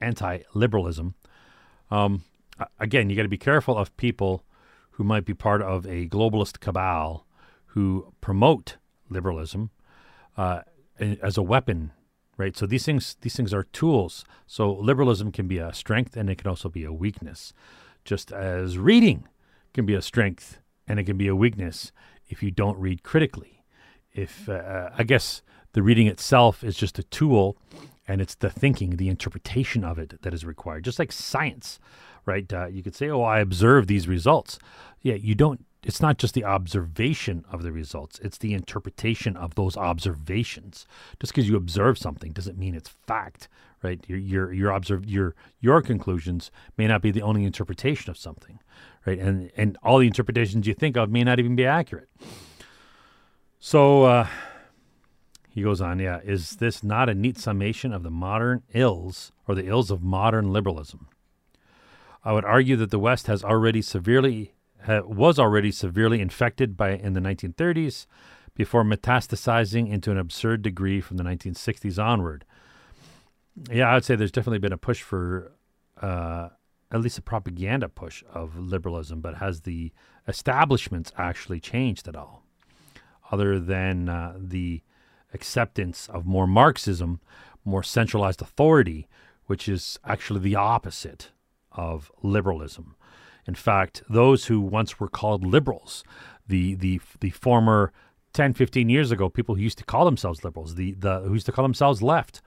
[0.00, 1.14] anti-liberalism.
[1.90, 2.22] Um,
[2.78, 4.44] again, you got to be careful of people
[4.92, 7.26] who might be part of a globalist cabal
[7.66, 8.76] who promote
[9.08, 9.70] liberalism
[10.36, 10.62] uh,
[11.00, 11.92] as a weapon,
[12.36, 12.56] right?
[12.56, 14.24] So these things these things are tools.
[14.46, 17.52] So liberalism can be a strength and it can also be a weakness
[18.04, 19.26] just as reading
[19.74, 21.92] can be a strength and it can be a weakness
[22.28, 23.62] if you don't read critically.
[24.12, 25.42] If uh, I guess
[25.72, 27.58] the reading itself is just a tool
[28.08, 31.78] and it's the thinking, the interpretation of it that is required, just like science,
[32.24, 32.50] right?
[32.50, 34.58] Uh, you could say, oh, I observe these results.
[35.02, 39.54] Yeah, you don't it's not just the observation of the results, it's the interpretation of
[39.54, 40.84] those observations.
[41.20, 43.48] Just because you observe something doesn't mean it's fact,
[43.84, 44.04] right?
[44.08, 48.58] Your your your observe your your conclusions may not be the only interpretation of something,
[49.06, 49.18] right?
[49.20, 52.08] And and all the interpretations you think of may not even be accurate.
[53.60, 54.26] So uh,
[55.48, 59.54] he goes on, yeah, is this not a neat summation of the modern ills or
[59.54, 61.06] the ills of modern liberalism?
[62.24, 64.55] I would argue that the West has already severely
[64.88, 68.06] was already severely infected by in the 1930s
[68.54, 72.44] before metastasizing into an absurd degree from the 1960s onward.
[73.70, 75.52] Yeah, I would say there's definitely been a push for
[76.00, 76.48] uh,
[76.90, 79.92] at least a propaganda push of liberalism, but has the
[80.28, 82.42] establishments actually changed at all?
[83.30, 84.82] Other than uh, the
[85.34, 87.20] acceptance of more Marxism,
[87.64, 89.08] more centralized authority,
[89.46, 91.30] which is actually the opposite
[91.72, 92.95] of liberalism.
[93.46, 96.04] In fact, those who once were called liberals,
[96.46, 97.92] the the the former
[98.32, 101.46] 10, 15 years ago, people who used to call themselves liberals, the, the who used
[101.46, 102.42] to call themselves left,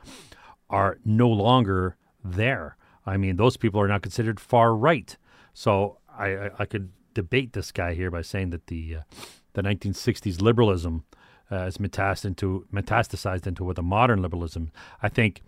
[0.70, 2.78] are no longer there.
[3.08, 5.18] I mean, those people are now considered far right.
[5.54, 9.02] So I, I, I could debate this guy here by saying that the uh,
[9.54, 11.06] the 1960s liberalism
[11.52, 14.72] uh, is metastasized into metastasized into what the modern liberalism.
[15.02, 15.42] I think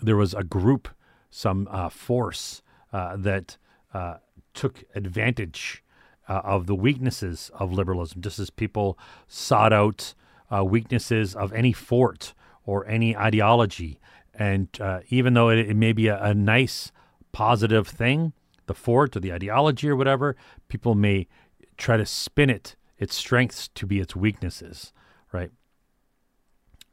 [0.00, 0.88] there was a group,
[1.30, 2.62] some uh, force
[2.92, 3.58] uh, that
[3.92, 4.16] uh,
[4.58, 5.84] took advantage
[6.28, 8.98] uh, of the weaknesses of liberalism, just as people
[9.28, 10.14] sought out
[10.52, 12.34] uh, weaknesses of any fort
[12.66, 14.00] or any ideology.
[14.34, 16.90] And uh, even though it, it may be a, a nice,
[17.30, 18.32] positive thing,
[18.66, 20.34] the fort or the ideology or whatever,
[20.66, 21.28] people may
[21.76, 24.92] try to spin it, its strengths to be its weaknesses,
[25.32, 25.52] right?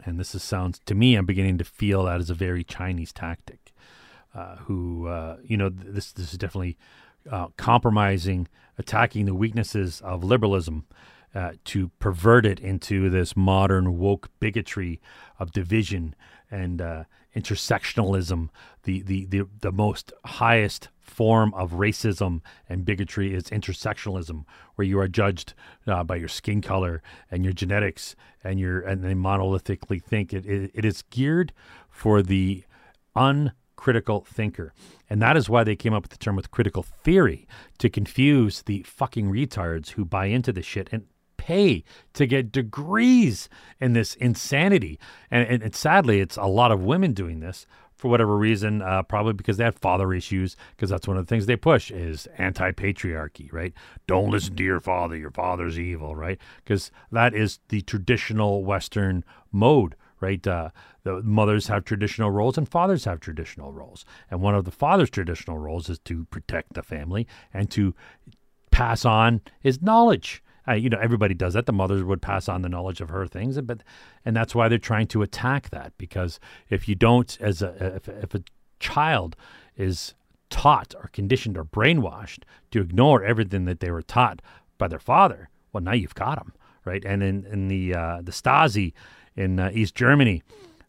[0.05, 3.11] And this is, sounds to me, I'm beginning to feel that is a very Chinese
[3.11, 3.73] tactic.
[4.35, 6.77] Uh, who, uh, you know, this this is definitely
[7.31, 8.47] uh, compromising,
[8.77, 10.85] attacking the weaknesses of liberalism
[11.33, 15.01] uh, to pervert it into this modern woke bigotry
[15.37, 16.15] of division
[16.49, 17.03] and uh,
[17.35, 18.49] intersectionalism.
[18.83, 24.45] The, the the the most highest form of racism and bigotry is intersectionalism,
[24.75, 25.53] where you are judged
[25.87, 30.45] uh, by your skin color and your genetics, and your and they monolithically think it,
[30.45, 31.51] it, it is geared
[31.89, 32.63] for the
[33.75, 34.73] uncritical thinker.
[35.09, 37.47] And that is why they came up with the term with critical theory
[37.77, 41.05] to confuse the fucking retards who buy into this shit and
[41.37, 43.49] pay to get degrees
[43.79, 44.99] in this insanity.
[45.29, 49.03] And, and, and sadly, it's a lot of women doing this for whatever reason, uh,
[49.03, 52.27] probably because they have father issues, because that's one of the things they push is
[52.37, 53.73] anti-patriarchy, right?
[54.05, 56.37] Don't listen to your father; your father's evil, right?
[56.57, 60.45] Because that is the traditional Western mode, right?
[60.45, 60.69] Uh,
[61.03, 65.09] the mothers have traditional roles and fathers have traditional roles, and one of the father's
[65.09, 67.93] traditional roles is to protect the family and to
[68.71, 70.43] pass on his knowledge.
[70.67, 71.65] Uh, you know, everybody does that.
[71.65, 73.83] The mothers would pass on the knowledge of her things, but
[74.23, 76.39] and that's why they're trying to attack that because
[76.69, 78.43] if you don't, as a if, if a
[78.79, 79.35] child
[79.77, 80.13] is
[80.49, 84.41] taught or conditioned or brainwashed to ignore everything that they were taught
[84.77, 86.53] by their father, well, now you've got them,
[86.83, 87.05] right?
[87.05, 88.93] And in in the uh, the Stasi
[89.35, 90.43] in uh, East Germany,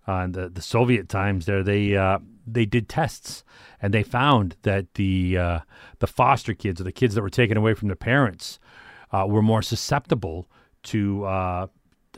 [0.06, 3.44] uh, the the Soviet times, there they uh, they did tests
[3.82, 5.60] and they found that the uh,
[5.98, 8.58] the foster kids or the kids that were taken away from their parents
[9.12, 10.48] uh, were more susceptible
[10.84, 11.66] to uh,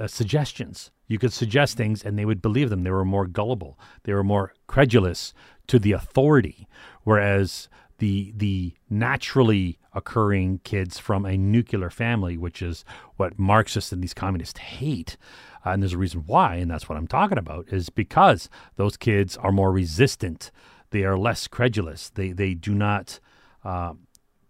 [0.06, 0.90] suggestions.
[1.06, 2.82] You could suggest things and they would believe them.
[2.82, 3.78] They were more gullible.
[4.04, 5.32] They were more credulous
[5.68, 6.68] to the authority,
[7.04, 7.68] whereas
[7.98, 12.84] the the naturally occurring kids from a nuclear family, which is
[13.16, 15.16] what Marxists and these communists hate,
[15.64, 18.96] uh, and there's a reason why, and that's what I'm talking about, is because those
[18.96, 20.50] kids are more resistant.
[20.90, 22.10] They are less credulous.
[22.10, 23.20] They they do not
[23.64, 23.94] uh,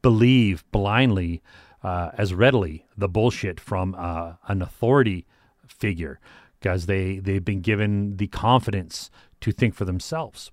[0.02, 1.42] believe blindly
[1.82, 5.26] uh, as readily the bullshit from uh, an authority
[5.66, 6.20] figure
[6.60, 10.50] because they they've been given the confidence to think for themselves.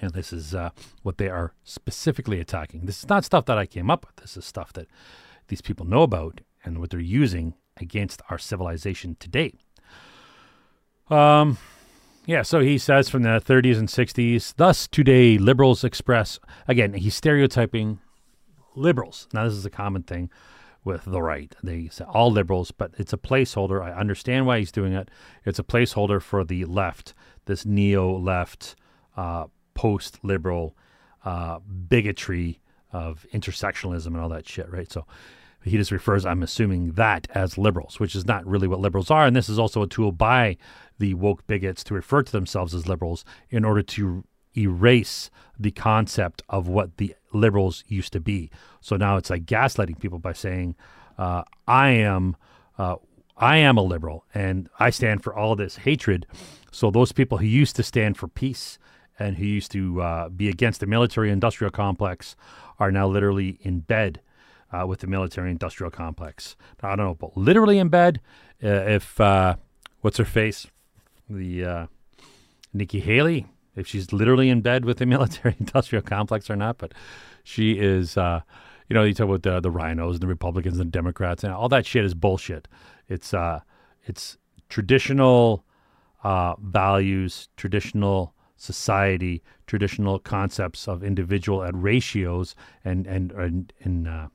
[0.00, 0.70] And this is uh,
[1.02, 2.86] what they are specifically attacking.
[2.86, 4.16] This is not stuff that I came up with.
[4.16, 4.88] This is stuff that
[5.46, 9.54] these people know about and what they're using against our civilization today.
[11.10, 11.58] Um,
[12.24, 17.14] yeah, so he says from the 30s and 60s, thus today liberals express, again, he's
[17.14, 17.98] stereotyping
[18.74, 19.28] liberals.
[19.32, 20.30] Now, this is a common thing
[20.84, 21.54] with the right.
[21.62, 23.82] They say all liberals, but it's a placeholder.
[23.82, 25.10] I understand why he's doing it.
[25.44, 27.14] It's a placeholder for the left,
[27.46, 28.76] this neo left,
[29.16, 30.76] uh, post liberal
[31.24, 32.60] uh, bigotry
[32.92, 34.90] of intersectionalism and all that shit, right?
[34.90, 35.06] So
[35.64, 39.26] he just refers, I'm assuming, that as liberals, which is not really what liberals are.
[39.26, 40.56] And this is also a tool by
[40.98, 44.24] the woke bigots to refer to themselves as liberals in order to
[44.56, 48.50] erase the concept of what the liberals used to be.
[48.80, 50.76] So now it's like gaslighting people by saying,
[51.16, 52.36] uh, "I am,
[52.78, 52.96] uh,
[53.36, 56.26] I am a liberal, and I stand for all this hatred."
[56.70, 58.78] So those people who used to stand for peace
[59.18, 62.36] and who used to uh, be against the military-industrial complex
[62.78, 64.20] are now literally in bed
[64.72, 66.56] uh, with the military-industrial complex.
[66.82, 68.20] Now, I don't know, but literally in bed.
[68.62, 69.56] Uh, if uh,
[70.00, 70.66] what's her face,
[71.28, 71.88] the
[72.72, 76.92] Nikki Haley if she's literally in bed with the military industrial complex or not, but
[77.44, 78.16] she is.
[78.16, 78.40] Uh,
[78.88, 81.68] you know, you talk about the, the RINOs and the Republicans and Democrats and all
[81.70, 82.68] that shit is bullshit.
[83.08, 83.60] It's uh,
[84.04, 84.36] it's
[84.68, 85.64] traditional
[86.24, 92.54] uh, values, traditional society, traditional concepts of individual at ratios
[92.84, 94.28] and and and, and uh,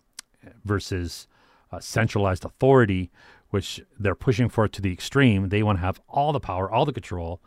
[0.64, 1.28] versus
[1.72, 3.12] uh, centralized authority,
[3.50, 5.50] which they're pushing for to the extreme.
[5.50, 7.42] They want to have all the power, all the control,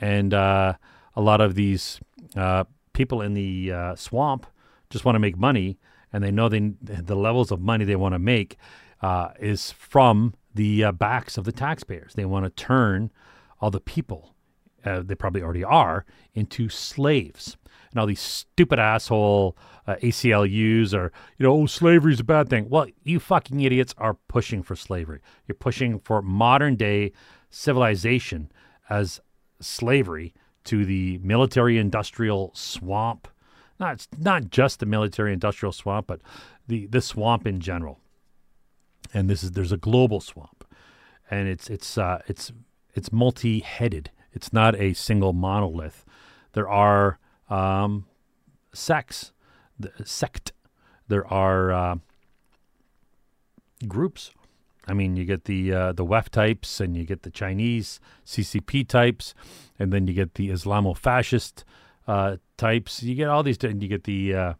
[0.00, 0.74] and uh,
[1.14, 2.00] a lot of these
[2.36, 4.46] uh, people in the uh, swamp
[4.90, 5.78] just want to make money,
[6.12, 8.56] and they know they, the levels of money they want to make
[9.00, 12.14] uh, is from the uh, backs of the taxpayers.
[12.14, 13.10] They want to turn
[13.60, 14.31] all the people,
[14.84, 16.04] uh, they probably already are,
[16.34, 17.56] into slaves.
[17.90, 19.56] And all these stupid asshole
[19.86, 22.68] uh, ACLUs are, you know, oh, slavery is a bad thing.
[22.68, 25.20] Well, you fucking idiots are pushing for slavery.
[25.46, 27.12] You're pushing for modern day
[27.50, 28.50] civilization
[28.88, 29.20] as
[29.60, 33.28] slavery to the military industrial swamp.
[33.78, 36.20] Not it's not just the military industrial swamp, but
[36.68, 37.98] the the swamp in general.
[39.12, 40.64] And this is there's a global swamp,
[41.30, 42.52] and it's it's uh, it's
[42.94, 44.10] it's multi-headed.
[44.32, 46.04] It's not a single monolith.
[46.52, 47.18] There are
[47.48, 48.06] um,
[48.72, 49.32] sects,
[50.04, 50.52] sect.
[51.08, 51.96] There are uh,
[53.86, 54.30] groups.
[54.86, 58.88] I mean, you get the uh, the WEF types, and you get the Chinese CCP
[58.88, 59.34] types,
[59.78, 61.64] and then you get the Islamo-fascist
[62.08, 63.02] uh, types.
[63.02, 63.58] You get all these.
[63.62, 64.54] You get the uh,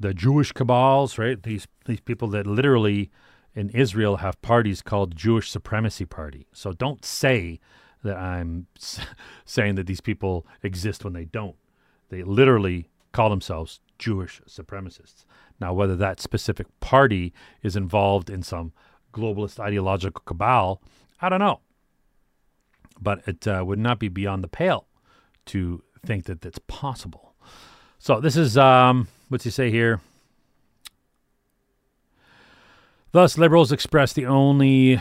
[0.00, 1.40] the Jewish cabals, right?
[1.40, 3.10] These these people that literally
[3.54, 6.46] in Israel have parties called Jewish Supremacy Party.
[6.52, 7.60] So don't say
[8.02, 8.66] that I'm
[9.44, 11.56] saying that these people exist when they don't.
[12.10, 15.24] They literally call themselves Jewish supremacists.
[15.60, 17.32] Now, whether that specific party
[17.62, 18.72] is involved in some
[19.12, 20.80] globalist ideological cabal,
[21.20, 21.60] I don't know.
[23.00, 24.86] But it uh, would not be beyond the pale
[25.46, 27.34] to think that that's possible.
[27.98, 30.00] So this is um, what's he say here?
[33.12, 35.00] Thus, liberals express the only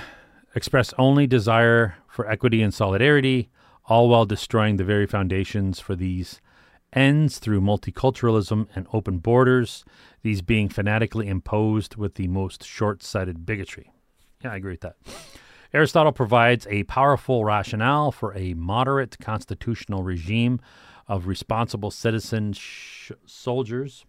[0.56, 3.48] express only desire for equity and solidarity,
[3.86, 6.42] all while destroying the very foundations for these
[6.92, 9.86] ends through multiculturalism and open borders,
[10.24, 13.92] these being fanatically imposed with the most short sighted bigotry.
[14.44, 14.96] Yeah, I agree with that.
[15.72, 20.60] Aristotle provides a powerful rationale for a moderate constitutional regime
[21.08, 24.06] of responsible citizen sh- soldiers.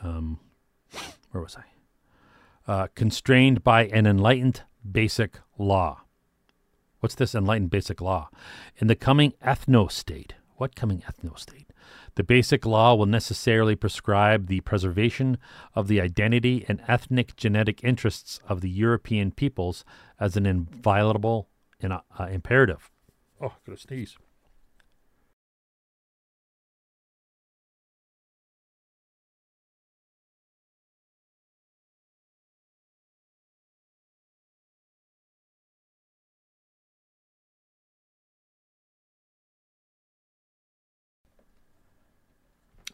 [0.00, 0.38] Um,
[1.32, 1.64] where was I?
[2.72, 6.02] Uh, constrained by an enlightened basic law.
[7.00, 8.30] What's this enlightened basic law?
[8.78, 11.70] In the coming ethno state, what coming ethno state?
[12.14, 15.38] The basic law will necessarily prescribe the preservation
[15.74, 19.84] of the identity and ethnic genetic interests of the European peoples
[20.20, 21.48] as an inviolable
[21.82, 22.90] uh, imperative.
[23.40, 24.16] Oh, I'm going to sneeze.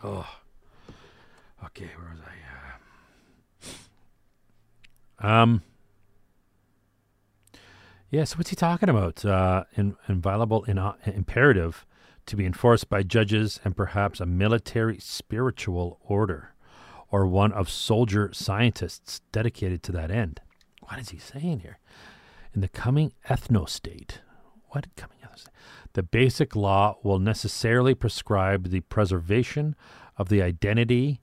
[0.03, 0.26] Oh,
[1.66, 1.90] okay.
[1.96, 2.20] Where was
[5.22, 5.26] I?
[5.26, 5.62] Uh, um.
[8.11, 8.24] Yeah.
[8.24, 9.24] So what's he talking about?
[9.24, 11.86] Uh, in, inviolable, in, uh, imperative
[12.26, 16.55] to be enforced by judges and perhaps a military spiritual order,
[17.11, 20.40] or one of soldier scientists dedicated to that end.
[20.82, 21.78] What is he saying here?
[22.55, 24.20] In the coming ethno state.
[24.71, 25.55] What coming ethno state?
[25.93, 29.75] The basic law will necessarily prescribe the preservation
[30.16, 31.21] of the identity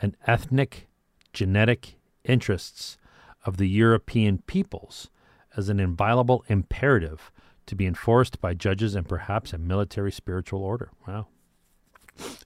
[0.00, 0.88] and ethnic
[1.32, 2.96] genetic interests
[3.44, 5.10] of the European peoples
[5.56, 7.30] as an inviolable imperative
[7.66, 10.90] to be enforced by judges and perhaps a military spiritual order.
[11.06, 11.26] Wow.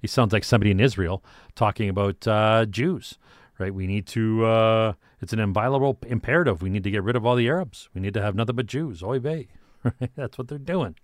[0.01, 1.25] He sounds like somebody in Israel
[1.55, 3.19] talking about uh, Jews,
[3.59, 3.73] right?
[3.73, 6.61] We need to, uh, it's an inviolable imperative.
[6.61, 7.89] We need to get rid of all the Arabs.
[7.95, 9.03] We need to have nothing but Jews.
[9.03, 9.49] Oy vey.
[10.17, 10.97] That's what they're doing.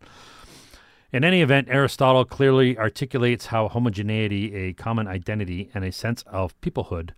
[1.10, 6.58] In any event, Aristotle clearly articulates how homogeneity, a common identity, and a sense of
[6.60, 7.10] peoplehood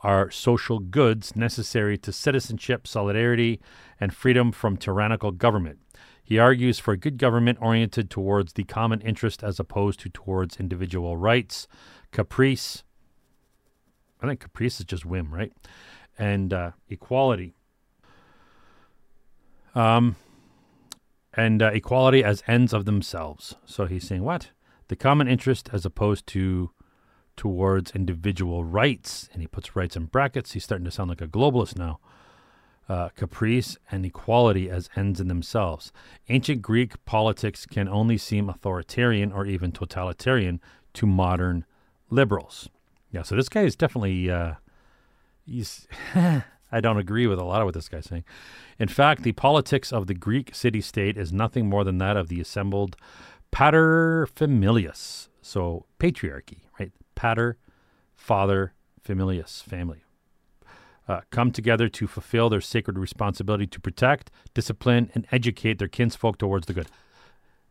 [0.00, 3.60] are social goods necessary to citizenship, solidarity,
[4.00, 5.80] and freedom from tyrannical government.
[6.22, 11.16] He argues for good government oriented towards the common interest as opposed to towards individual
[11.16, 11.66] rights,
[12.12, 12.84] caprice.
[14.20, 15.52] I think caprice is just whim, right?
[16.16, 17.54] And uh, equality.
[19.74, 20.16] Um,
[21.34, 23.56] and uh, equality as ends of themselves.
[23.64, 24.50] So he's saying what?
[24.88, 26.70] The common interest as opposed to
[27.36, 29.28] towards individual rights.
[29.32, 30.52] And he puts rights in brackets.
[30.52, 31.98] He's starting to sound like a globalist now.
[32.88, 35.92] Uh, caprice and equality as ends in themselves.
[36.28, 40.60] Ancient Greek politics can only seem authoritarian or even totalitarian
[40.92, 41.64] to modern
[42.10, 42.68] liberals.
[43.10, 44.54] Yeah, so this guy is definitely uh,
[45.46, 45.86] he's
[46.72, 48.24] I don't agree with a lot of what this guy's saying.
[48.78, 52.28] In fact, the politics of the Greek city state is nothing more than that of
[52.28, 52.96] the assembled
[53.52, 55.28] paterfamilias.
[55.42, 56.92] So, patriarchy, right?
[57.14, 57.58] Pater,
[58.14, 58.72] father,
[59.06, 60.04] familias, family.
[61.08, 66.38] Uh, come together to fulfill their sacred responsibility to protect, discipline, and educate their kinsfolk
[66.38, 66.86] towards the good.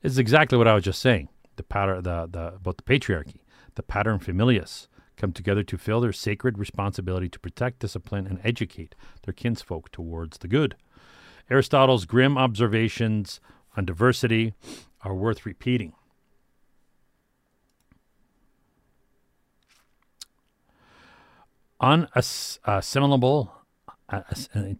[0.01, 1.29] This is exactly what I was just saying.
[1.55, 3.41] The pater, the, the about the patriarchy,
[3.75, 4.87] the paterfamilias
[5.21, 10.39] come together to fill their sacred responsibility to protect, discipline, and educate their kinsfolk towards
[10.39, 10.75] the good.
[11.49, 13.39] Aristotle's grim observations
[13.77, 14.55] on diversity
[15.03, 15.93] are worth repeating.
[21.79, 23.51] Unassimilable,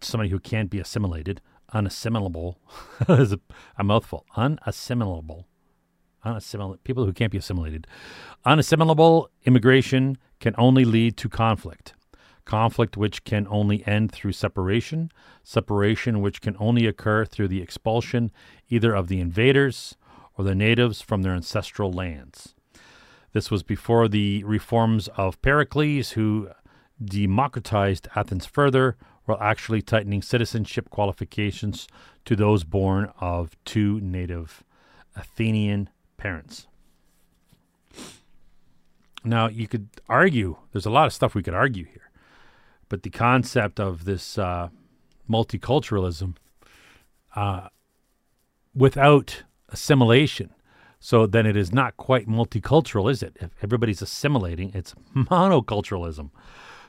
[0.00, 1.40] somebody who can't be assimilated,
[1.72, 2.56] unassimilable
[3.08, 3.40] is a,
[3.78, 4.26] a mouthful.
[4.36, 5.44] Unassimilable,
[6.24, 7.86] unassimil- people who can't be assimilated.
[8.46, 11.94] Unassimilable immigration can only lead to conflict.
[12.44, 15.10] Conflict which can only end through separation,
[15.44, 18.30] separation which can only occur through the expulsion
[18.68, 19.96] either of the invaders
[20.36, 22.54] or the natives from their ancestral lands.
[23.32, 26.50] This was before the reforms of Pericles, who
[27.02, 31.86] democratized Athens further while actually tightening citizenship qualifications
[32.24, 34.64] to those born of two native
[35.16, 35.88] Athenian
[36.22, 36.68] parents.
[39.24, 42.10] Now, you could argue, there's a lot of stuff we could argue here,
[42.88, 44.68] but the concept of this uh,
[45.28, 46.36] multiculturalism
[47.34, 47.68] uh,
[48.74, 50.50] without assimilation,
[51.00, 53.36] so then it is not quite multicultural, is it?
[53.40, 56.30] If everybody's assimilating, it's monoculturalism.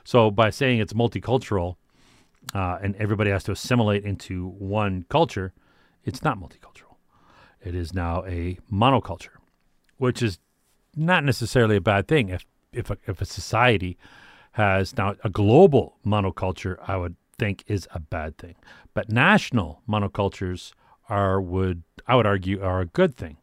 [0.04, 1.76] So by saying it's multicultural
[2.54, 5.52] uh, and everybody has to assimilate into one culture,
[6.04, 6.83] it's not multicultural.
[7.64, 9.36] It is now a monoculture,
[9.96, 10.38] which is
[10.94, 12.28] not necessarily a bad thing.
[12.28, 13.96] If if a, if a society
[14.52, 18.54] has now a global monoculture, I would think is a bad thing.
[18.92, 20.72] But national monocultures
[21.08, 23.38] are would I would argue are a good thing.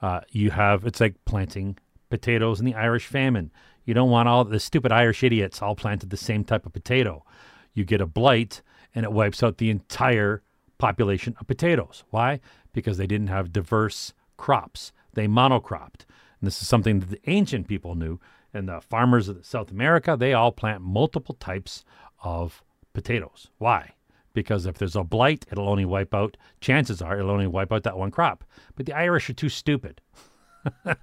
[0.00, 1.78] Uh, you have it's like planting
[2.10, 3.50] potatoes in the Irish famine.
[3.84, 7.24] You don't want all the stupid Irish idiots all planted the same type of potato.
[7.72, 8.62] You get a blight
[8.94, 10.42] and it wipes out the entire
[10.78, 12.04] population of potatoes.
[12.10, 12.40] Why?
[12.72, 14.92] Because they didn't have diverse crops.
[15.14, 16.04] They monocropped.
[16.40, 18.18] And this is something that the ancient people knew.
[18.54, 21.84] And the farmers of South America, they all plant multiple types
[22.22, 22.62] of
[22.92, 23.48] potatoes.
[23.58, 23.92] Why?
[24.34, 27.82] Because if there's a blight, it'll only wipe out, chances are, it'll only wipe out
[27.82, 28.44] that one crop.
[28.76, 30.00] But the Irish are too stupid.
[30.84, 30.98] At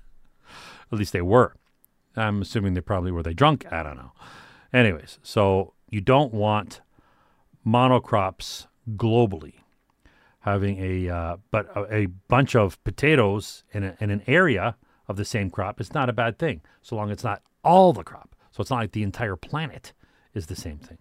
[0.92, 1.56] least they were.
[2.16, 3.72] I'm assuming they probably were they drunk.
[3.72, 4.12] I don't know.
[4.74, 6.82] Anyways, so you don't want
[7.66, 9.56] monocrops globally
[10.42, 14.76] having a uh, but a, a, bunch of potatoes in, a, in an area
[15.08, 17.92] of the same crop is not a bad thing so long as it's not all
[17.94, 18.36] the crop.
[18.52, 19.94] So it's not like the entire planet
[20.34, 20.98] is the same thing.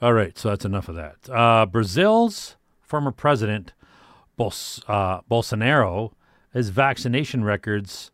[0.00, 1.30] All right so that's enough of that.
[1.30, 3.72] Uh, brazil's former president
[4.38, 6.12] uh, bolsonaro
[6.52, 8.10] his vaccination records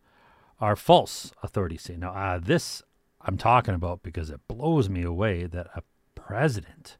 [0.60, 1.82] are false authorities.
[1.82, 2.82] Say now uh, this
[3.22, 5.82] i'm talking about because it blows me away that a
[6.14, 6.98] president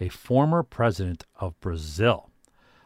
[0.00, 2.30] a former president of Brazil.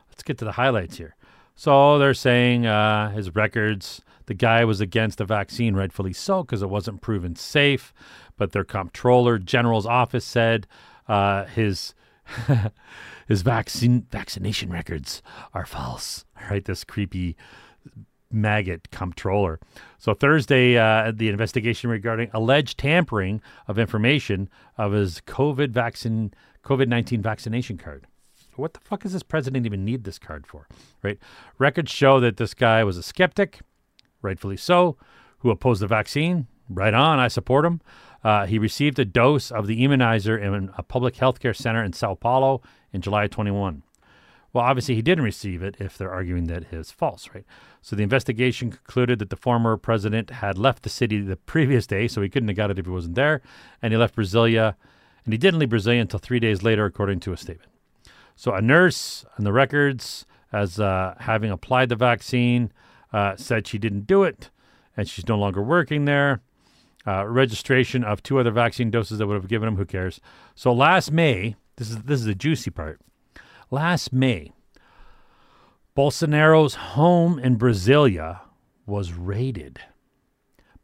[0.09, 1.17] Let's get to the highlights here.
[1.55, 6.62] So they're saying uh, his records, the guy was against the vaccine, rightfully so, because
[6.62, 7.95] it wasn't proven safe.
[8.37, 10.67] But their comptroller general's office said
[11.07, 11.95] uh, his
[13.29, 16.25] his vaccine vaccination records are false.
[16.51, 17.37] Right, this creepy
[18.35, 19.61] maggot comptroller.
[19.99, 26.89] So Thursday, uh, the investigation regarding alleged tampering of information of his COVID vaccine COVID
[26.89, 28.07] 19 vaccination card.
[28.57, 30.68] What the fuck does this president even need this card for?
[31.03, 31.18] Right?
[31.59, 33.61] Records show that this guy was a skeptic,
[34.22, 34.97] rightfully so,
[35.39, 36.47] who opposed the vaccine.
[36.68, 37.80] Right on, I support him.
[38.22, 41.93] Uh, he received a dose of the immunizer in a public health care center in
[41.93, 42.62] Sao Paulo
[42.93, 43.82] in July 21.
[44.55, 47.45] Well, obviously, he didn't receive it if they're arguing that it's false, right?
[47.83, 52.07] So the investigation concluded that the former president had left the city the previous day,
[52.07, 53.43] so he couldn't have got it if he wasn't there,
[53.83, 54.77] and he left Brasilia
[55.25, 57.71] and he didn't leave Brazil until three days later, according to a statement.
[58.37, 62.73] So a nurse on the records, as uh, having applied the vaccine,
[63.13, 64.51] uh, said she didn't do it,
[64.97, 66.43] and she's no longer working there.
[67.07, 69.77] Uh, registration of two other vaccine doses that would have given him.
[69.77, 70.21] Who cares?
[70.55, 73.01] So last May, this is this is the juicy part.
[73.75, 74.53] Last May,
[75.97, 78.43] Bolsonaro's home in Brasilia
[78.87, 79.81] was raided.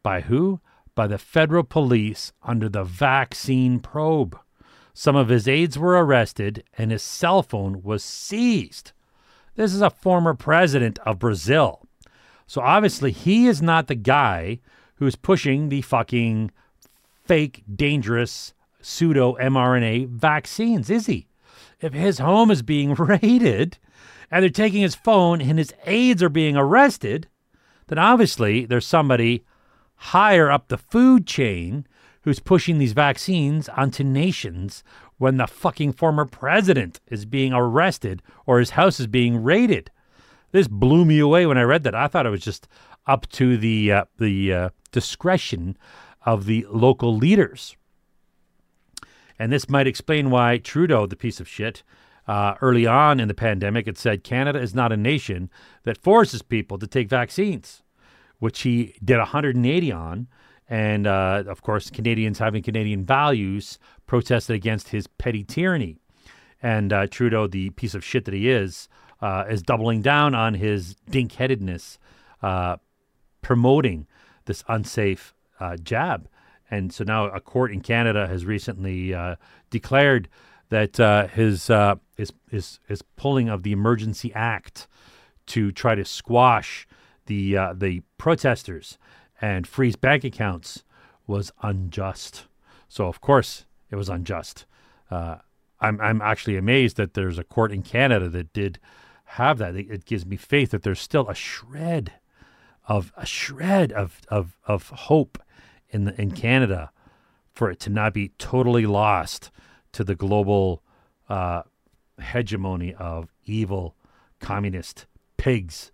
[0.02, 0.60] By who?
[0.96, 4.36] by the federal police under the vaccine probe.
[4.92, 8.90] Some of his aides were arrested and his cell phone was seized.
[9.54, 11.86] This is a former president of Brazil.
[12.48, 14.58] So obviously, he is not the guy
[14.96, 16.50] who's pushing the fucking
[17.24, 21.28] fake, dangerous pseudo mRNA vaccines, is he?
[21.80, 23.78] If his home is being raided
[24.30, 27.28] and they're taking his phone and his aides are being arrested,
[27.88, 29.44] then obviously there's somebody
[29.96, 31.86] higher up the food chain
[32.22, 34.84] who's pushing these vaccines onto nations
[35.18, 39.90] when the fucking former president is being arrested or his house is being raided.
[40.52, 41.94] This blew me away when I read that.
[41.94, 42.68] I thought it was just
[43.06, 45.76] up to the uh, the uh, discretion
[46.24, 47.76] of the local leaders.
[49.40, 51.82] And this might explain why Trudeau, the piece of shit,
[52.28, 55.50] uh, early on in the pandemic, had said Canada is not a nation
[55.82, 57.82] that forces people to take vaccines
[58.40, 60.26] which he did 180 on.
[60.68, 65.98] And uh, of course, Canadians having Canadian values protested against his petty tyranny.
[66.62, 68.88] And uh, Trudeau, the piece of shit that he is,
[69.20, 71.98] uh, is doubling down on his dink-headedness,
[72.42, 72.76] uh,
[73.42, 74.06] promoting
[74.46, 76.28] this unsafe uh, jab.
[76.70, 79.36] And so now a court in Canada has recently uh,
[79.70, 80.28] declared
[80.68, 84.86] that uh, his, uh, his, his, his pulling of the Emergency Act
[85.46, 86.86] to try to squash
[87.26, 88.98] the, uh, the protesters
[89.40, 90.84] and freeze bank accounts
[91.26, 92.46] was unjust.
[92.88, 94.66] So, of course, it was unjust.
[95.10, 95.36] Uh,
[95.80, 98.78] I'm, I'm actually amazed that there's a court in Canada that did
[99.24, 99.74] have that.
[99.74, 102.12] It, it gives me faith that there's still a shred
[102.86, 105.38] of a shred of, of, of hope
[105.90, 106.90] in the, in Canada
[107.52, 109.50] for it to not be totally lost
[109.92, 110.82] to the global
[111.28, 111.62] uh,
[112.20, 113.96] hegemony of evil
[114.40, 115.92] communist pigs,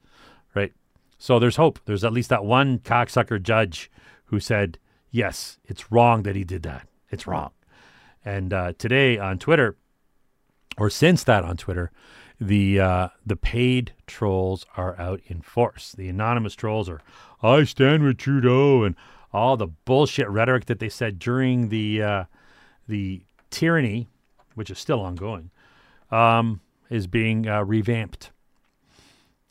[0.54, 0.72] right?
[1.18, 1.80] So there's hope.
[1.86, 3.90] There's at least that one cocksucker judge
[4.26, 4.78] who said,
[5.10, 6.88] yes, it's wrong that he did that.
[7.10, 7.50] It's wrong.
[8.24, 9.76] And uh, today on Twitter,
[10.76, 11.90] or since that on Twitter,
[12.38, 15.92] the uh, the paid trolls are out in force.
[15.92, 17.00] The anonymous trolls are,
[17.42, 18.94] I stand with Trudeau, and
[19.36, 22.24] all the bullshit rhetoric that they said during the uh,
[22.88, 24.08] the tyranny,
[24.54, 25.50] which is still ongoing,
[26.10, 28.30] um, is being uh, revamped,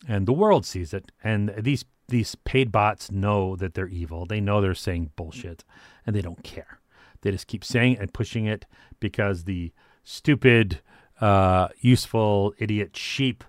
[0.07, 1.11] and the world sees it.
[1.23, 4.25] And these these paid bots know that they're evil.
[4.25, 5.63] They know they're saying bullshit,
[6.05, 6.79] and they don't care.
[7.21, 8.65] They just keep saying and pushing it
[8.99, 9.71] because the
[10.03, 10.81] stupid
[11.21, 13.43] uh, useful idiot sheep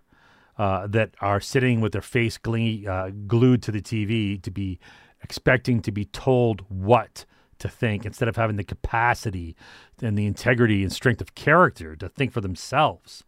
[0.58, 4.78] uh, that are sitting with their face glee, uh, glued to the TV to be
[5.26, 7.24] expecting to be told what
[7.58, 9.56] to think instead of having the capacity
[10.00, 13.24] and the integrity and strength of character to think for themselves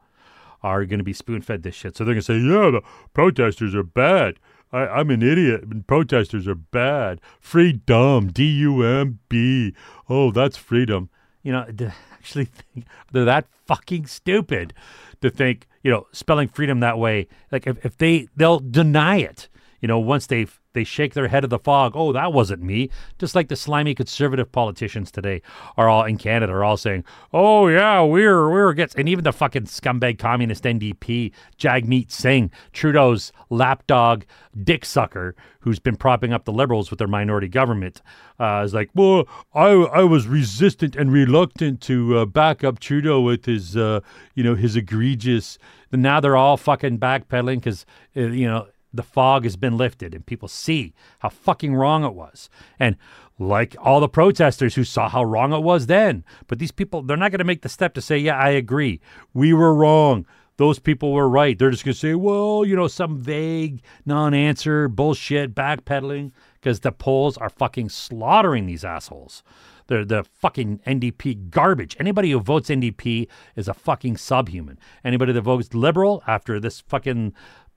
[0.62, 1.96] are going to be spoon fed this shit.
[1.96, 2.82] So they're going to say, yeah, the
[3.14, 4.36] protesters are bad.
[4.70, 7.20] I, am an idiot protesters are bad.
[7.40, 9.74] Freedom, D U M B.
[10.08, 11.10] Oh, that's freedom.
[11.42, 14.72] You know, to actually think they're that fucking stupid
[15.20, 17.26] to think, you know, spelling freedom that way.
[17.50, 19.48] Like if, if they they'll deny it,
[19.80, 20.46] you know, once they
[20.78, 21.94] they shake their head of the fog.
[21.96, 22.88] Oh, that wasn't me.
[23.18, 25.42] Just like the slimy conservative politicians today
[25.76, 27.02] are all in Canada are all saying,
[27.32, 33.32] "Oh yeah, we're we're gets," and even the fucking scumbag communist NDP Jagmeet Singh, Trudeau's
[33.50, 34.22] lapdog
[34.62, 38.00] dick sucker, who's been propping up the Liberals with their minority government,
[38.38, 43.20] uh, is like, "Well, I I was resistant and reluctant to uh, back up Trudeau
[43.20, 43.98] with his uh,
[44.36, 45.58] you know his egregious."
[45.90, 47.84] Now they're all fucking backpedaling because
[48.16, 52.14] uh, you know the fog has been lifted and people see how fucking wrong it
[52.14, 52.48] was.
[52.78, 52.96] And
[53.38, 57.16] like all the protesters who saw how wrong it was then, but these people, they're
[57.16, 59.00] not going to make the step to say, yeah, I agree.
[59.34, 60.26] We were wrong.
[60.56, 61.56] Those people were right.
[61.56, 66.80] They're just going to say, well, you know, some vague non answer, bullshit, backpedaling, because
[66.80, 69.44] the polls are fucking slaughtering these assholes.
[69.86, 71.96] They're the fucking NDP garbage.
[72.00, 74.78] Anybody who votes NDP is a fucking subhuman.
[75.04, 77.34] Anybody that votes liberal after this fucking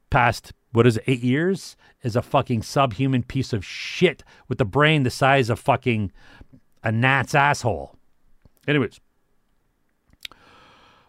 [0.10, 4.66] past what is it, eight years is a fucking subhuman piece of shit with the
[4.66, 6.12] brain the size of fucking
[6.84, 7.96] a gnat's asshole.
[8.68, 9.00] Anyways,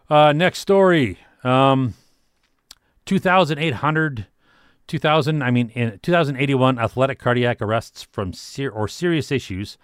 [0.09, 1.17] uh, next story.
[1.43, 1.93] Um,
[3.05, 4.27] 2,800,
[4.87, 9.77] 2,000, I mean, in 2081 athletic cardiac arrests from ser- or serious issues,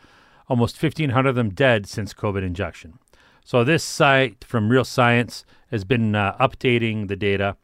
[0.48, 3.00] almost 1,500 of them dead since COVID injection.
[3.44, 7.58] So this site from Real Science has been uh, updating the data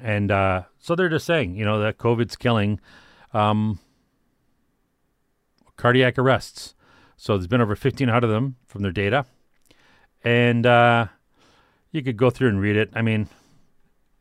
[0.00, 2.80] and uh, so they're just saying, you know, that COVID's killing
[3.34, 3.78] um,
[5.76, 6.74] cardiac arrests.
[7.16, 9.26] So there's been over 1,500 of them from their data.
[10.24, 11.06] And uh,
[11.90, 12.90] you could go through and read it.
[12.94, 13.28] I mean,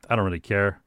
[0.10, 0.82] I don't really care.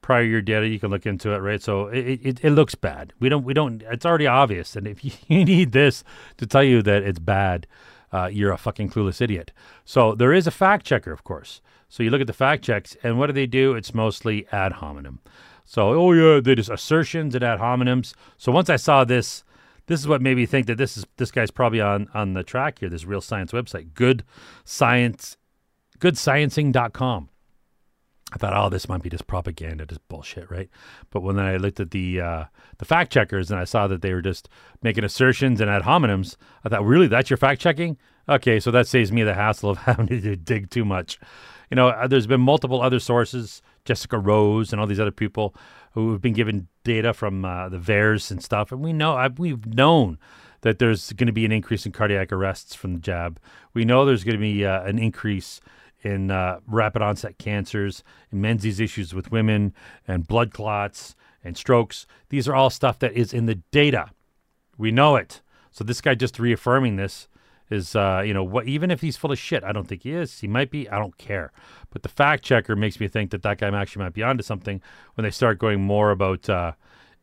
[0.00, 1.62] Prior year data, you can look into it, right?
[1.62, 3.12] So it, it, it looks bad.
[3.20, 4.74] We don't, we don't, it's already obvious.
[4.74, 6.02] And if you need this
[6.38, 7.66] to tell you that it's bad,
[8.12, 9.52] uh, you're a fucking clueless idiot.
[9.84, 11.60] So there is a fact checker, of course.
[11.88, 13.74] So you look at the fact checks, and what do they do?
[13.74, 15.20] It's mostly ad hominem.
[15.64, 18.14] So, oh yeah, they just assertions and ad hominems.
[18.38, 19.44] So once I saw this,
[19.86, 22.42] this is what made me think that this is this guy's probably on on the
[22.42, 22.88] track here.
[22.88, 24.24] This real science website, good
[24.64, 25.36] science,
[25.98, 27.28] goodsciencing.com.
[28.32, 30.70] I thought, oh, this might be just propaganda, just bullshit, right?
[31.10, 32.44] But when I looked at the uh,
[32.78, 34.48] the fact checkers and I saw that they were just
[34.82, 37.98] making assertions and ad hominems, I thought, really, that's your fact checking?
[38.28, 41.18] Okay, so that saves me the hassle of having to dig too much
[41.72, 45.54] you know, uh, there's been multiple other sources, Jessica Rose and all these other people
[45.92, 49.38] who have been given data from uh, the VAERS and stuff, and we know I've,
[49.38, 50.18] we've known
[50.60, 53.40] that there's going to be an increase in cardiac arrests from the jab.
[53.72, 55.62] We know there's going to be uh, an increase
[56.02, 59.74] in uh, rapid onset cancers, menses issues with women,
[60.06, 62.06] and blood clots and strokes.
[62.28, 64.10] These are all stuff that is in the data.
[64.78, 65.40] We know it.
[65.70, 67.28] So this guy just reaffirming this
[67.72, 70.12] is uh, you know what even if he's full of shit i don't think he
[70.12, 71.50] is he might be i don't care
[71.90, 74.80] but the fact checker makes me think that that guy actually might be onto something
[75.14, 76.72] when they start going more about uh,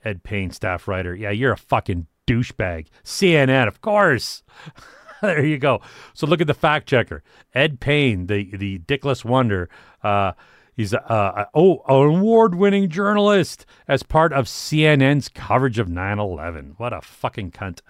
[0.04, 4.44] ed payne staff writer yeah you're a fucking douchebag cnn of course
[5.22, 5.82] there you go
[6.14, 9.70] so look at the fact checker ed payne the the dickless wonder
[10.04, 10.32] uh,
[10.80, 16.76] He's a, uh, oh, an award-winning journalist as part of CNN's coverage of 9/11.
[16.78, 17.82] What a fucking cunt,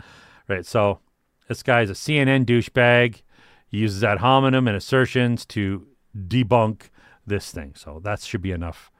[0.48, 0.66] right?
[0.66, 0.98] So
[1.48, 3.22] this guy's a CNN douchebag.
[3.68, 5.86] He uses ad hominem and assertions to
[6.18, 6.90] debunk
[7.28, 7.76] this thing.
[7.76, 8.92] So that should be enough